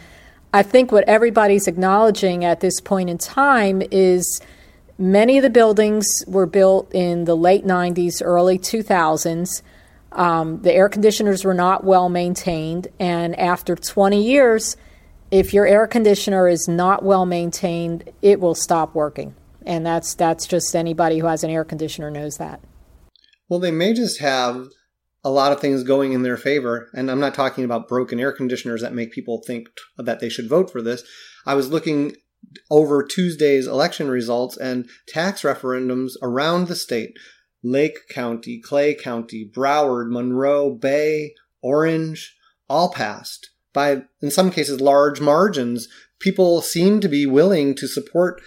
I 0.52 0.62
think 0.62 0.92
what 0.92 1.04
everybody's 1.08 1.66
acknowledging 1.66 2.44
at 2.44 2.60
this 2.60 2.78
point 2.80 3.08
in 3.08 3.16
time 3.16 3.82
is 3.90 4.42
many 4.98 5.38
of 5.38 5.42
the 5.42 5.50
buildings 5.50 6.06
were 6.26 6.46
built 6.46 6.94
in 6.94 7.24
the 7.24 7.36
late 7.36 7.64
90s, 7.64 8.22
early 8.24 8.58
2000s. 8.58 9.62
Um, 10.12 10.62
the 10.62 10.72
air 10.72 10.88
conditioners 10.88 11.44
were 11.44 11.54
not 11.54 11.84
well 11.84 12.08
maintained, 12.08 12.88
and 13.00 13.38
after 13.38 13.74
20 13.74 14.22
years, 14.22 14.76
if 15.30 15.52
your 15.52 15.66
air 15.66 15.86
conditioner 15.86 16.46
is 16.46 16.68
not 16.68 17.04
well 17.04 17.26
maintained, 17.26 18.10
it 18.22 18.38
will 18.38 18.54
stop 18.54 18.94
working 18.94 19.34
and 19.64 19.84
that's 19.84 20.14
that's 20.14 20.46
just 20.46 20.74
anybody 20.74 21.18
who 21.18 21.26
has 21.26 21.44
an 21.44 21.50
air 21.50 21.64
conditioner 21.64 22.10
knows 22.10 22.36
that. 22.38 22.60
Well, 23.48 23.60
they 23.60 23.70
may 23.70 23.94
just 23.94 24.20
have 24.20 24.68
a 25.22 25.30
lot 25.30 25.52
of 25.52 25.60
things 25.60 25.82
going 25.82 26.12
in 26.12 26.22
their 26.22 26.36
favor, 26.36 26.88
and 26.94 27.10
I'm 27.10 27.20
not 27.20 27.34
talking 27.34 27.64
about 27.64 27.88
broken 27.88 28.20
air 28.20 28.32
conditioners 28.32 28.82
that 28.82 28.94
make 28.94 29.12
people 29.12 29.42
think 29.46 29.68
that 29.96 30.20
they 30.20 30.28
should 30.28 30.48
vote 30.48 30.70
for 30.70 30.82
this. 30.82 31.02
I 31.46 31.54
was 31.54 31.70
looking 31.70 32.16
over 32.70 33.02
Tuesday's 33.02 33.66
election 33.66 34.08
results 34.08 34.56
and 34.56 34.88
tax 35.08 35.42
referendums 35.42 36.12
around 36.22 36.68
the 36.68 36.76
state. 36.76 37.16
Lake 37.62 38.08
County, 38.10 38.60
Clay 38.60 38.94
County, 38.94 39.50
Broward, 39.50 40.10
Monroe, 40.10 40.74
Bay, 40.74 41.34
Orange, 41.62 42.36
all 42.68 42.92
passed 42.92 43.50
by, 43.72 44.02
in 44.20 44.30
some 44.30 44.50
cases, 44.50 44.80
large 44.80 45.20
margins. 45.20 45.88
People 46.18 46.60
seem 46.60 47.00
to 47.00 47.08
be 47.08 47.26
willing 47.26 47.74
to 47.76 47.88
support 47.88 48.42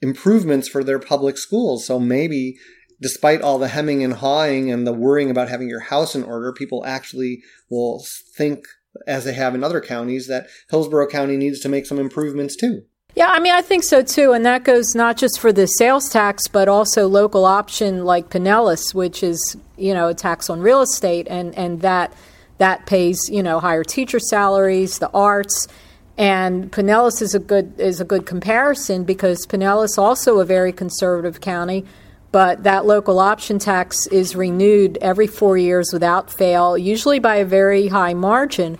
improvements 0.00 0.66
for 0.66 0.82
their 0.82 0.98
public 0.98 1.36
schools. 1.36 1.86
So 1.86 1.98
maybe 1.98 2.56
despite 3.00 3.42
all 3.42 3.58
the 3.58 3.68
hemming 3.68 4.02
and 4.02 4.14
hawing 4.14 4.70
and 4.70 4.86
the 4.86 4.92
worrying 4.92 5.30
about 5.30 5.48
having 5.48 5.68
your 5.68 5.80
house 5.80 6.14
in 6.14 6.22
order, 6.22 6.52
people 6.52 6.84
actually 6.86 7.42
will 7.70 8.04
think, 8.34 8.64
as 9.06 9.24
they 9.24 9.34
have 9.34 9.54
in 9.54 9.64
other 9.64 9.80
counties, 9.80 10.26
that 10.28 10.46
Hillsborough 10.70 11.08
County 11.08 11.36
needs 11.36 11.60
to 11.60 11.68
make 11.68 11.86
some 11.86 11.98
improvements 11.98 12.56
too. 12.56 12.82
Yeah, 13.14 13.28
I 13.28 13.38
mean, 13.38 13.52
I 13.52 13.62
think 13.62 13.84
so 13.84 14.02
too. 14.02 14.32
And 14.32 14.44
that 14.44 14.64
goes 14.64 14.94
not 14.94 15.16
just 15.16 15.38
for 15.38 15.52
the 15.52 15.66
sales 15.66 16.08
tax, 16.08 16.48
but 16.48 16.68
also 16.68 17.06
local 17.06 17.44
option 17.44 18.04
like 18.04 18.28
Pinellas, 18.28 18.92
which 18.92 19.22
is, 19.22 19.56
you 19.76 19.94
know, 19.94 20.08
a 20.08 20.14
tax 20.14 20.50
on 20.50 20.60
real 20.60 20.82
estate. 20.82 21.28
And, 21.30 21.54
and 21.56 21.80
that, 21.82 22.12
that 22.58 22.86
pays, 22.86 23.28
you 23.30 23.42
know, 23.42 23.60
higher 23.60 23.84
teacher 23.84 24.18
salaries, 24.18 24.98
the 24.98 25.10
arts. 25.10 25.68
And 26.16 26.72
Pinellas 26.72 27.22
is 27.22 27.34
a 27.34 27.40
good 27.40 27.78
is 27.78 28.00
a 28.00 28.04
good 28.04 28.24
comparison 28.24 29.04
because 29.04 29.46
Pinellas 29.46 29.98
also 29.98 30.38
a 30.38 30.44
very 30.44 30.72
conservative 30.72 31.40
county, 31.40 31.84
but 32.30 32.62
that 32.62 32.86
local 32.86 33.18
option 33.18 33.58
tax 33.58 34.06
is 34.08 34.36
renewed 34.36 34.96
every 35.00 35.26
four 35.26 35.58
years 35.58 35.92
without 35.92 36.32
fail, 36.32 36.78
usually 36.78 37.18
by 37.18 37.36
a 37.36 37.44
very 37.44 37.88
high 37.88 38.14
margin. 38.14 38.78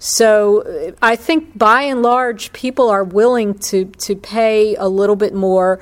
So 0.00 0.94
I 1.00 1.14
think 1.14 1.56
by 1.56 1.82
and 1.82 2.02
large, 2.02 2.52
people 2.52 2.88
are 2.88 3.04
willing 3.04 3.54
to 3.70 3.84
to 3.84 4.16
pay 4.16 4.74
a 4.74 4.88
little 4.88 5.16
bit 5.16 5.34
more 5.34 5.80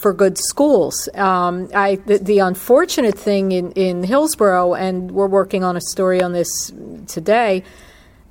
for 0.00 0.12
good 0.12 0.38
schools. 0.38 1.08
Um, 1.14 1.68
I 1.74 1.96
the, 2.06 2.18
the, 2.18 2.38
unfortunate 2.40 3.16
thing 3.16 3.52
in 3.52 3.72
in 3.72 4.04
Hillsborough, 4.04 4.74
and 4.74 5.10
we're 5.10 5.28
working 5.28 5.62
on 5.62 5.76
a 5.76 5.80
story 5.80 6.22
on 6.22 6.32
this 6.32 6.72
today 7.06 7.62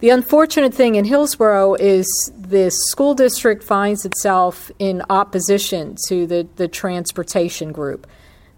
the 0.01 0.09
unfortunate 0.09 0.73
thing 0.73 0.95
in 0.95 1.05
Hillsborough 1.05 1.75
is 1.75 2.31
this 2.35 2.75
school 2.87 3.13
district 3.13 3.63
finds 3.63 4.03
itself 4.03 4.71
in 4.79 5.03
opposition 5.11 5.95
to 6.07 6.25
the, 6.25 6.47
the 6.55 6.67
transportation 6.67 7.71
group. 7.71 8.07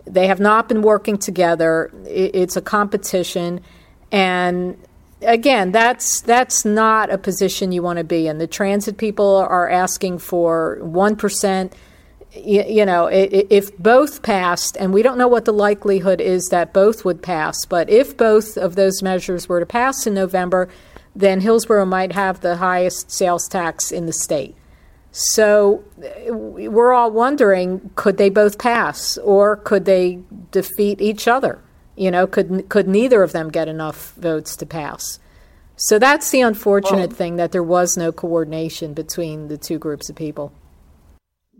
They 0.06 0.28
have 0.28 0.40
not 0.40 0.70
been 0.70 0.82
working 0.82 1.18
together. 1.18 1.92
It's 2.06 2.56
a 2.56 2.62
competition. 2.62 3.60
And 4.10 4.78
again, 5.26 5.72
that's 5.72 6.22
that's 6.22 6.66
not 6.66 7.10
a 7.10 7.18
position 7.18 7.72
you 7.72 7.82
want 7.82 7.98
to 7.98 8.04
be 8.04 8.28
in. 8.28 8.38
The 8.38 8.48
transit 8.48 8.98
people 8.98 9.36
are 9.38 9.70
asking 9.70 10.20
for 10.20 10.80
1%. 10.82 11.72
You, 12.36 12.64
you 12.64 12.86
know, 12.86 13.08
if 13.12 13.78
both 13.78 14.24
passed, 14.24 14.76
and 14.78 14.92
we 14.92 15.04
don't 15.04 15.18
know 15.18 15.28
what 15.28 15.46
the 15.46 15.54
likelihood 15.54 16.20
is 16.20 16.48
that 16.48 16.74
both 16.74 17.06
would 17.06 17.22
pass, 17.22 17.66
but 17.66 17.90
if 17.90 18.18
both 18.18 18.58
of 18.58 18.76
those 18.76 19.04
measures 19.04 19.48
were 19.48 19.60
to 19.60 19.68
pass 19.68 20.08
in 20.08 20.16
November, 20.16 20.68
then 21.16 21.42
Hillsborough 21.42 21.86
might 21.86 22.12
have 22.14 22.42
the 22.42 22.58
highest 22.58 23.12
sales 23.12 23.48
tax 23.48 23.92
in 23.92 24.08
the 24.08 24.14
state. 24.14 24.56
So 25.12 25.84
we're 26.28 26.92
all 26.92 27.12
wondering 27.12 27.92
could 27.96 28.18
they 28.18 28.30
both 28.30 28.58
pass 28.58 29.18
or 29.20 29.58
could 29.58 29.86
they 29.86 30.20
defeat 30.52 31.02
each 31.02 31.28
other? 31.28 31.60
You 31.96 32.12
know, 32.12 32.26
could, 32.28 32.70
could 32.70 32.88
neither 32.88 33.24
of 33.24 33.32
them 33.32 33.50
get 33.50 33.68
enough 33.68 34.14
votes 34.16 34.56
to 34.58 34.66
pass? 34.66 35.20
So 35.76 36.00
that's 36.00 36.30
the 36.32 36.42
unfortunate 36.42 37.10
well, 37.10 37.18
thing 37.18 37.36
that 37.38 37.52
there 37.52 37.64
was 37.64 37.98
no 37.98 38.12
coordination 38.12 38.94
between 38.94 39.48
the 39.48 39.58
two 39.58 39.80
groups 39.80 40.10
of 40.10 40.16
people. 40.16 40.54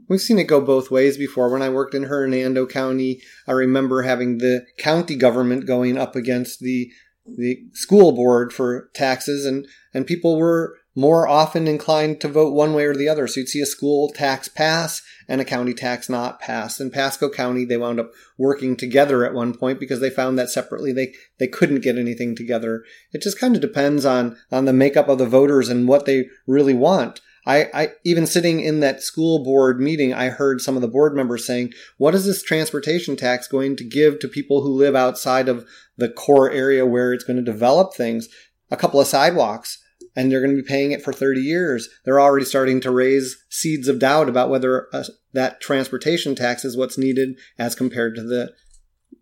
we've 0.08 0.22
seen 0.22 0.38
it 0.40 0.44
go 0.46 0.62
both 0.62 0.92
ways 0.92 1.18
before. 1.18 1.50
When 1.50 1.62
I 1.62 1.70
worked 1.70 1.96
in 1.96 2.04
Hernando 2.04 2.66
County, 2.66 3.22
I 3.48 3.54
remember 3.54 4.04
having 4.04 4.38
the 4.38 4.66
county 4.78 5.16
government 5.16 5.66
going 5.66 5.98
up 5.98 6.16
against 6.16 6.60
the 6.60 6.92
the 7.26 7.64
school 7.74 8.12
board 8.12 8.52
for 8.52 8.90
taxes 8.94 9.46
and 9.46 9.66
and 9.94 10.06
people 10.06 10.38
were 10.38 10.78
more 10.96 11.28
often 11.28 11.68
inclined 11.68 12.22
to 12.22 12.28
vote 12.28 12.54
one 12.54 12.74
way 12.74 12.86
or 12.86 12.96
the 12.96 13.10
other. 13.10 13.28
So 13.28 13.40
you'd 13.40 13.50
see 13.50 13.62
a 13.62 13.66
school 13.66 14.10
tax 14.10 14.48
pass 14.48 15.02
and 15.28 15.42
a 15.42 15.46
county 15.46 15.74
tax 15.74 16.10
not 16.10 16.40
pass. 16.40 16.80
In 16.80 16.92
Pasco 16.92 17.30
County, 17.30 17.66
they 17.66 17.78
wound 17.78 18.00
up 18.00 18.12
working 18.38 18.76
together 18.76 19.26
at 19.26 19.34
one 19.34 19.54
point 19.54 19.80
because 19.80 20.00
they 20.00 20.10
found 20.10 20.38
that 20.38 20.50
separately 20.50 20.94
they, 20.94 21.14
they 21.40 21.48
couldn't 21.48 21.82
get 21.82 21.98
anything 21.98 22.36
together. 22.36 22.84
It 23.12 23.22
just 23.22 23.40
kind 23.40 23.56
of 23.56 23.62
depends 23.62 24.06
on, 24.06 24.38
on 24.52 24.66
the 24.66 24.74
makeup 24.74 25.08
of 25.08 25.18
the 25.18 25.26
voters 25.26 25.70
and 25.70 25.88
what 25.88 26.06
they 26.06 26.28
really 26.46 26.74
want. 26.74 27.22
I, 27.46 27.70
I, 27.74 27.90
even 28.06 28.26
sitting 28.26 28.62
in 28.62 28.80
that 28.80 29.02
school 29.02 29.44
board 29.44 29.80
meeting, 29.80 30.14
I 30.14 30.30
heard 30.30 30.62
some 30.62 30.76
of 30.76 30.82
the 30.82 30.88
board 30.88 31.14
members 31.14 31.46
saying, 31.46 31.74
what 31.98 32.16
is 32.16 32.26
this 32.26 32.42
transportation 32.42 33.18
tax 33.18 33.48
going 33.48 33.76
to 33.78 33.84
give 33.84 34.20
to 34.20 34.30
people 34.30 34.62
who 34.62 34.70
live 34.70 34.96
outside 34.96 35.50
of 35.50 35.66
the 35.98 36.08
core 36.08 36.50
area 36.50 36.86
where 36.86 37.12
it's 37.12 37.26
going 37.26 37.36
to 37.38 37.44
develop 37.44 37.94
things? 37.94 38.30
A 38.72 38.78
couple 38.78 39.02
of 39.02 39.08
sidewalks 39.08 39.83
and 40.16 40.32
they're 40.32 40.42
going 40.42 40.56
to 40.56 40.62
be 40.62 40.68
paying 40.68 40.92
it 40.92 41.04
for 41.04 41.14
30 41.14 41.42
years. 41.42 41.90
They're 42.06 42.22
already 42.22 42.46
starting 42.46 42.82
to 42.82 42.92
raise 42.92 43.38
seeds 43.50 43.88
of 43.88 44.00
doubt 44.00 44.30
about 44.30 44.50
whether 44.50 44.88
uh, 44.94 45.04
that 45.34 45.62
transportation 45.62 46.36
tax 46.36 46.64
is 46.64 46.78
what's 46.78 46.98
needed 46.98 47.38
as 47.58 47.76
compared 47.76 48.16
to 48.16 48.24
the 48.24 48.54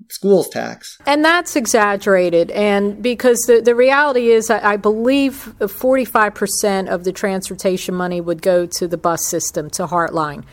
schools 0.10 0.50
tax. 0.50 0.98
And 1.06 1.24
that's 1.24 1.56
exaggerated. 1.56 2.52
And 2.52 3.02
because 3.02 3.38
the, 3.48 3.62
the 3.62 3.76
reality 3.76 4.30
is, 4.32 4.50
I, 4.50 4.74
I 4.74 4.78
believe 4.78 5.54
45% 5.60 6.90
of 6.90 7.04
the 7.04 7.14
transportation 7.14 7.96
money 7.96 8.20
would 8.20 8.42
go 8.42 8.66
to 8.66 8.88
the 8.88 8.98
bus 8.98 9.26
system, 9.28 9.70
to 9.72 9.88
HARTline 9.88 10.44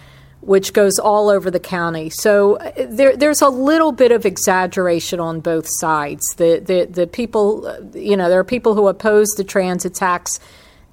which 0.40 0.72
goes 0.72 0.98
all 0.98 1.28
over 1.28 1.50
the 1.50 1.60
county. 1.60 2.10
So 2.10 2.56
uh, 2.56 2.72
there, 2.88 3.16
there's 3.16 3.42
a 3.42 3.48
little 3.48 3.92
bit 3.92 4.12
of 4.12 4.24
exaggeration 4.24 5.20
on 5.20 5.40
both 5.40 5.66
sides. 5.68 6.24
The, 6.36 6.62
the, 6.64 6.86
the 6.86 7.06
people, 7.06 7.66
uh, 7.66 7.80
you 7.94 8.16
know, 8.16 8.28
there 8.28 8.38
are 8.38 8.44
people 8.44 8.74
who 8.74 8.86
oppose 8.88 9.28
the 9.36 9.44
transit 9.44 9.94
tax, 9.94 10.38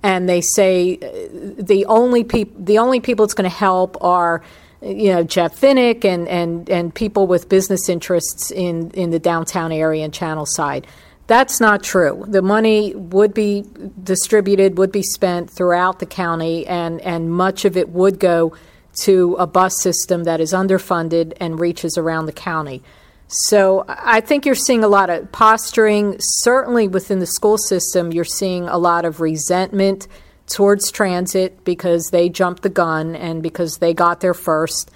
and 0.01 0.27
they 0.27 0.41
say 0.41 0.95
uh, 0.95 1.61
the 1.61 1.85
only 1.87 2.23
people, 2.23 2.63
the 2.63 2.79
only 2.79 2.99
people 2.99 3.23
it's 3.23 3.35
going 3.35 3.49
to 3.49 3.55
help 3.55 4.03
are, 4.03 4.41
you 4.81 5.13
know, 5.13 5.23
Jeff 5.23 5.61
Vinik 5.61 6.05
and, 6.05 6.27
and, 6.27 6.69
and 6.69 6.93
people 6.93 7.27
with 7.27 7.47
business 7.47 7.87
interests 7.87 8.51
in, 8.51 8.91
in 8.91 9.11
the 9.11 9.19
downtown 9.19 9.71
area 9.71 10.03
and 10.03 10.13
Channel 10.13 10.45
Side. 10.47 10.87
That's 11.27 11.59
not 11.59 11.81
true. 11.81 12.25
The 12.27 12.43
money 12.43 12.93
would 12.93 13.33
be 13.33 13.63
distributed, 14.03 14.77
would 14.77 14.91
be 14.91 15.01
spent 15.01 15.49
throughout 15.49 15.99
the 15.99 16.05
county, 16.05 16.67
and, 16.67 17.01
and 17.01 17.31
much 17.31 17.65
of 17.65 17.77
it 17.77 17.89
would 17.89 18.19
go 18.19 18.55
to 19.01 19.35
a 19.35 19.47
bus 19.47 19.81
system 19.81 20.23
that 20.23 20.39
is 20.39 20.53
underfunded 20.53 21.33
and 21.39 21.59
reaches 21.59 21.97
around 21.97 22.25
the 22.25 22.33
county. 22.33 22.81
So 23.27 23.85
I 23.87 24.21
think 24.21 24.45
you're 24.45 24.55
seeing 24.55 24.83
a 24.83 24.87
lot 24.87 25.09
of 25.09 25.31
posturing. 25.31 26.15
Certainly 26.19 26.89
within 26.89 27.19
the 27.19 27.25
school 27.25 27.57
system, 27.57 28.11
you're 28.11 28.23
seeing 28.23 28.67
a 28.67 28.77
lot 28.77 29.03
of 29.03 29.19
resentment 29.19 30.07
towards 30.47 30.91
transit 30.91 31.63
because 31.63 32.09
they 32.11 32.29
jumped 32.29 32.61
the 32.61 32.69
gun 32.69 33.15
and 33.15 33.41
because 33.41 33.77
they 33.77 33.93
got 33.93 34.19
there 34.19 34.35
first. 34.35 34.91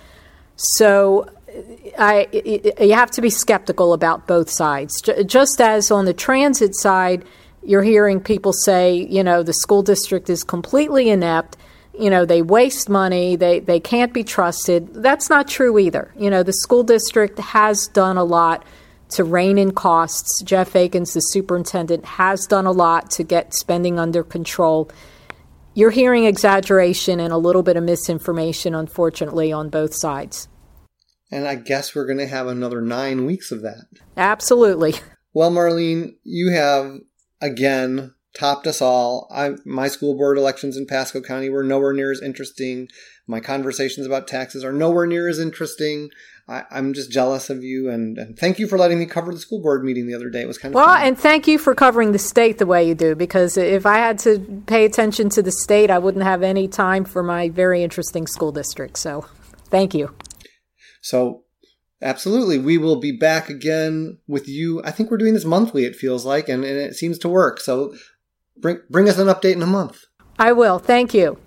So 0.55 1.27
I, 1.97 2.27
you 2.79 2.93
have 2.93 3.11
to 3.11 3.21
be 3.21 3.29
skeptical 3.29 3.93
about 3.93 4.27
both 4.27 4.49
sides. 4.49 5.01
Just 5.25 5.59
as 5.59 5.89
on 5.89 6.05
the 6.05 6.13
transit 6.13 6.75
side, 6.75 7.25
you're 7.63 7.83
hearing 7.83 8.19
people 8.19 8.53
say, 8.53 8.93
you 8.93 9.23
know, 9.23 9.41
the 9.41 9.53
school 9.53 9.81
district 9.81 10.29
is 10.29 10.43
completely 10.43 11.09
inept 11.09 11.57
you 11.99 12.09
know 12.09 12.25
they 12.25 12.41
waste 12.41 12.89
money 12.89 13.35
they 13.35 13.59
they 13.59 13.79
can't 13.79 14.13
be 14.13 14.23
trusted. 14.23 14.93
That's 14.93 15.29
not 15.29 15.47
true 15.47 15.77
either. 15.77 16.13
You 16.17 16.29
know 16.29 16.43
the 16.43 16.53
school 16.53 16.83
district 16.83 17.39
has 17.39 17.87
done 17.87 18.17
a 18.17 18.23
lot 18.23 18.65
to 19.09 19.23
rein 19.23 19.57
in 19.57 19.71
costs. 19.71 20.41
Jeff 20.43 20.73
Eakins 20.73 21.13
the 21.13 21.19
superintendent 21.19 22.05
has 22.05 22.45
done 22.47 22.65
a 22.65 22.71
lot 22.71 23.09
to 23.11 23.23
get 23.23 23.53
spending 23.53 23.99
under 23.99 24.23
control. 24.23 24.89
You're 25.73 25.91
hearing 25.91 26.25
exaggeration 26.25 27.19
and 27.19 27.31
a 27.31 27.37
little 27.37 27.63
bit 27.63 27.77
of 27.77 27.83
misinformation 27.83 28.73
unfortunately 28.73 29.51
on 29.51 29.69
both 29.69 29.93
sides. 29.93 30.47
And 31.31 31.47
i 31.47 31.55
guess 31.55 31.93
we're 31.93 32.07
going 32.07 32.17
to 32.17 32.27
have 32.27 32.47
another 32.47 32.81
nine 32.81 33.25
weeks 33.25 33.51
of 33.51 33.61
that. 33.61 33.85
Absolutely. 34.17 34.95
Well 35.33 35.51
marlene 35.51 36.15
you 36.23 36.51
have 36.51 36.97
again 37.41 38.13
topped 38.39 38.65
us 38.67 38.81
all. 38.81 39.27
I, 39.29 39.51
my 39.65 39.89
school 39.89 40.15
board 40.15 40.37
elections 40.37 40.77
in 40.77 40.85
Pasco 40.85 41.21
County 41.21 41.49
were 41.49 41.63
nowhere 41.63 41.93
near 41.93 42.11
as 42.11 42.21
interesting. 42.21 42.87
My 43.27 43.39
conversations 43.39 44.07
about 44.07 44.27
taxes 44.27 44.63
are 44.63 44.71
nowhere 44.71 45.05
near 45.05 45.27
as 45.27 45.39
interesting. 45.39 46.09
I, 46.47 46.63
am 46.71 46.93
just 46.93 47.11
jealous 47.11 47.51
of 47.51 47.63
you, 47.63 47.89
and, 47.89 48.17
and, 48.17 48.39
thank 48.39 48.57
you 48.57 48.67
for 48.67 48.79
letting 48.79 48.97
me 48.97 49.05
cover 49.05 49.31
the 49.31 49.39
school 49.39 49.61
board 49.61 49.83
meeting 49.83 50.07
the 50.07 50.15
other 50.15 50.31
day. 50.31 50.41
It 50.41 50.47
was 50.47 50.57
kind 50.57 50.73
of 50.73 50.77
well, 50.77 50.87
fun. 50.87 51.05
and 51.05 51.19
thank 51.19 51.47
you 51.47 51.59
for 51.59 51.75
covering 51.75 52.11
the 52.11 52.17
state 52.17 52.57
the 52.57 52.65
way 52.65 52.87
you 52.87 52.95
do. 52.95 53.13
Because 53.13 53.55
if 53.55 53.85
I 53.85 53.97
had 53.97 54.17
to 54.19 54.63
pay 54.65 54.83
attention 54.83 55.29
to 55.29 55.43
the 55.43 55.51
state, 55.51 55.91
I 55.91 55.99
wouldn't 55.99 56.23
have 56.23 56.41
any 56.41 56.67
time 56.67 57.05
for 57.05 57.21
my 57.21 57.49
very 57.49 57.83
interesting 57.83 58.25
school 58.25 58.51
district. 58.51 58.97
So, 58.97 59.27
thank 59.65 59.93
you. 59.93 60.15
So, 61.01 61.43
absolutely, 62.01 62.57
we 62.57 62.79
will 62.79 62.99
be 62.99 63.11
back 63.11 63.49
again 63.49 64.17
with 64.27 64.47
you. 64.47 64.81
I 64.83 64.89
think 64.89 65.11
we're 65.11 65.17
doing 65.17 65.35
this 65.35 65.45
monthly. 65.45 65.85
It 65.85 65.95
feels 65.95 66.25
like, 66.25 66.49
and, 66.49 66.63
and 66.63 66.79
it 66.79 66.95
seems 66.95 67.19
to 67.19 67.29
work. 67.29 67.59
So, 67.59 67.93
Bring, 68.59 68.79
bring 68.89 69.09
us 69.09 69.17
an 69.17 69.27
update 69.27 69.53
in 69.53 69.61
a 69.61 69.67
month. 69.67 70.05
I 70.37 70.51
will. 70.51 70.79
Thank 70.79 71.13
you. 71.13 71.37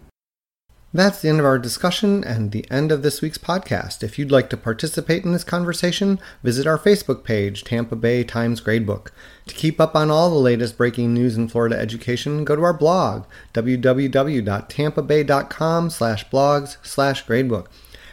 That's 0.94 1.22
the 1.22 1.31
end 1.31 1.40
of 1.40 1.46
our 1.46 1.59
discussion 1.59 2.22
and 2.22 2.51
the 2.51 2.70
end 2.70 2.92
of 2.92 3.03
this 3.03 3.22
week's 3.22 3.38
podcast. 3.38 4.03
If 4.03 4.18
you'd 4.18 4.31
like 4.31 4.51
to 4.51 4.59
participate 4.59 5.25
in 5.25 5.33
this 5.33 5.42
conversation, 5.42 6.20
visit 6.42 6.66
our 6.66 6.77
Facebook 6.77 7.25
page, 7.25 7.64
Tampa 7.64 7.96
Bay 7.96 8.25
Times 8.25 8.61
Gradebook. 8.61 9.09
To 9.46 9.55
keep 9.55 9.81
up 9.81 9.96
on 9.96 10.11
all 10.11 10.29
the 10.29 10.37
latest 10.37 10.77
breaking 10.77 11.14
news 11.14 11.38
in 11.38 11.48
Florida 11.48 11.79
education, 11.79 12.44
go 12.44 12.57
to 12.57 12.62
our 12.62 12.75
blog, 12.75 13.25
www.tampabay.com 13.55 15.90
slash 15.90 16.29
blogs 16.29 16.77
slash 16.83 17.25
gradebook. 17.25 17.68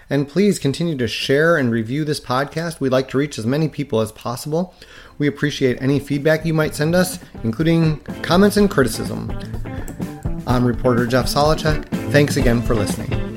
And 0.10 0.28
please 0.28 0.58
continue 0.58 0.98
to 0.98 1.08
share 1.08 1.58
and 1.58 1.72
review 1.72 2.04
this 2.04 2.20
podcast. 2.20 2.80
We'd 2.80 2.92
like 2.92 3.10
to 3.10 3.18
reach 3.18 3.38
as 3.38 3.46
many 3.46 3.68
people 3.68 4.02
as 4.02 4.12
possible. 4.12 4.74
We 5.18 5.28
appreciate 5.28 5.82
any 5.82 6.00
feedback 6.00 6.46
you 6.46 6.54
might 6.54 6.74
send 6.74 6.96
us, 6.96 7.20
including 7.44 7.98
comments 8.24 8.58
and 8.58 8.70
criticism. 8.70 9.32
I'm 10.48 10.66
reporter 10.66 11.06
Jeff 11.06 11.28
Solochek. 11.28 11.86
Thanks 12.12 12.38
again 12.38 12.62
for 12.62 12.74
listening. 12.74 13.29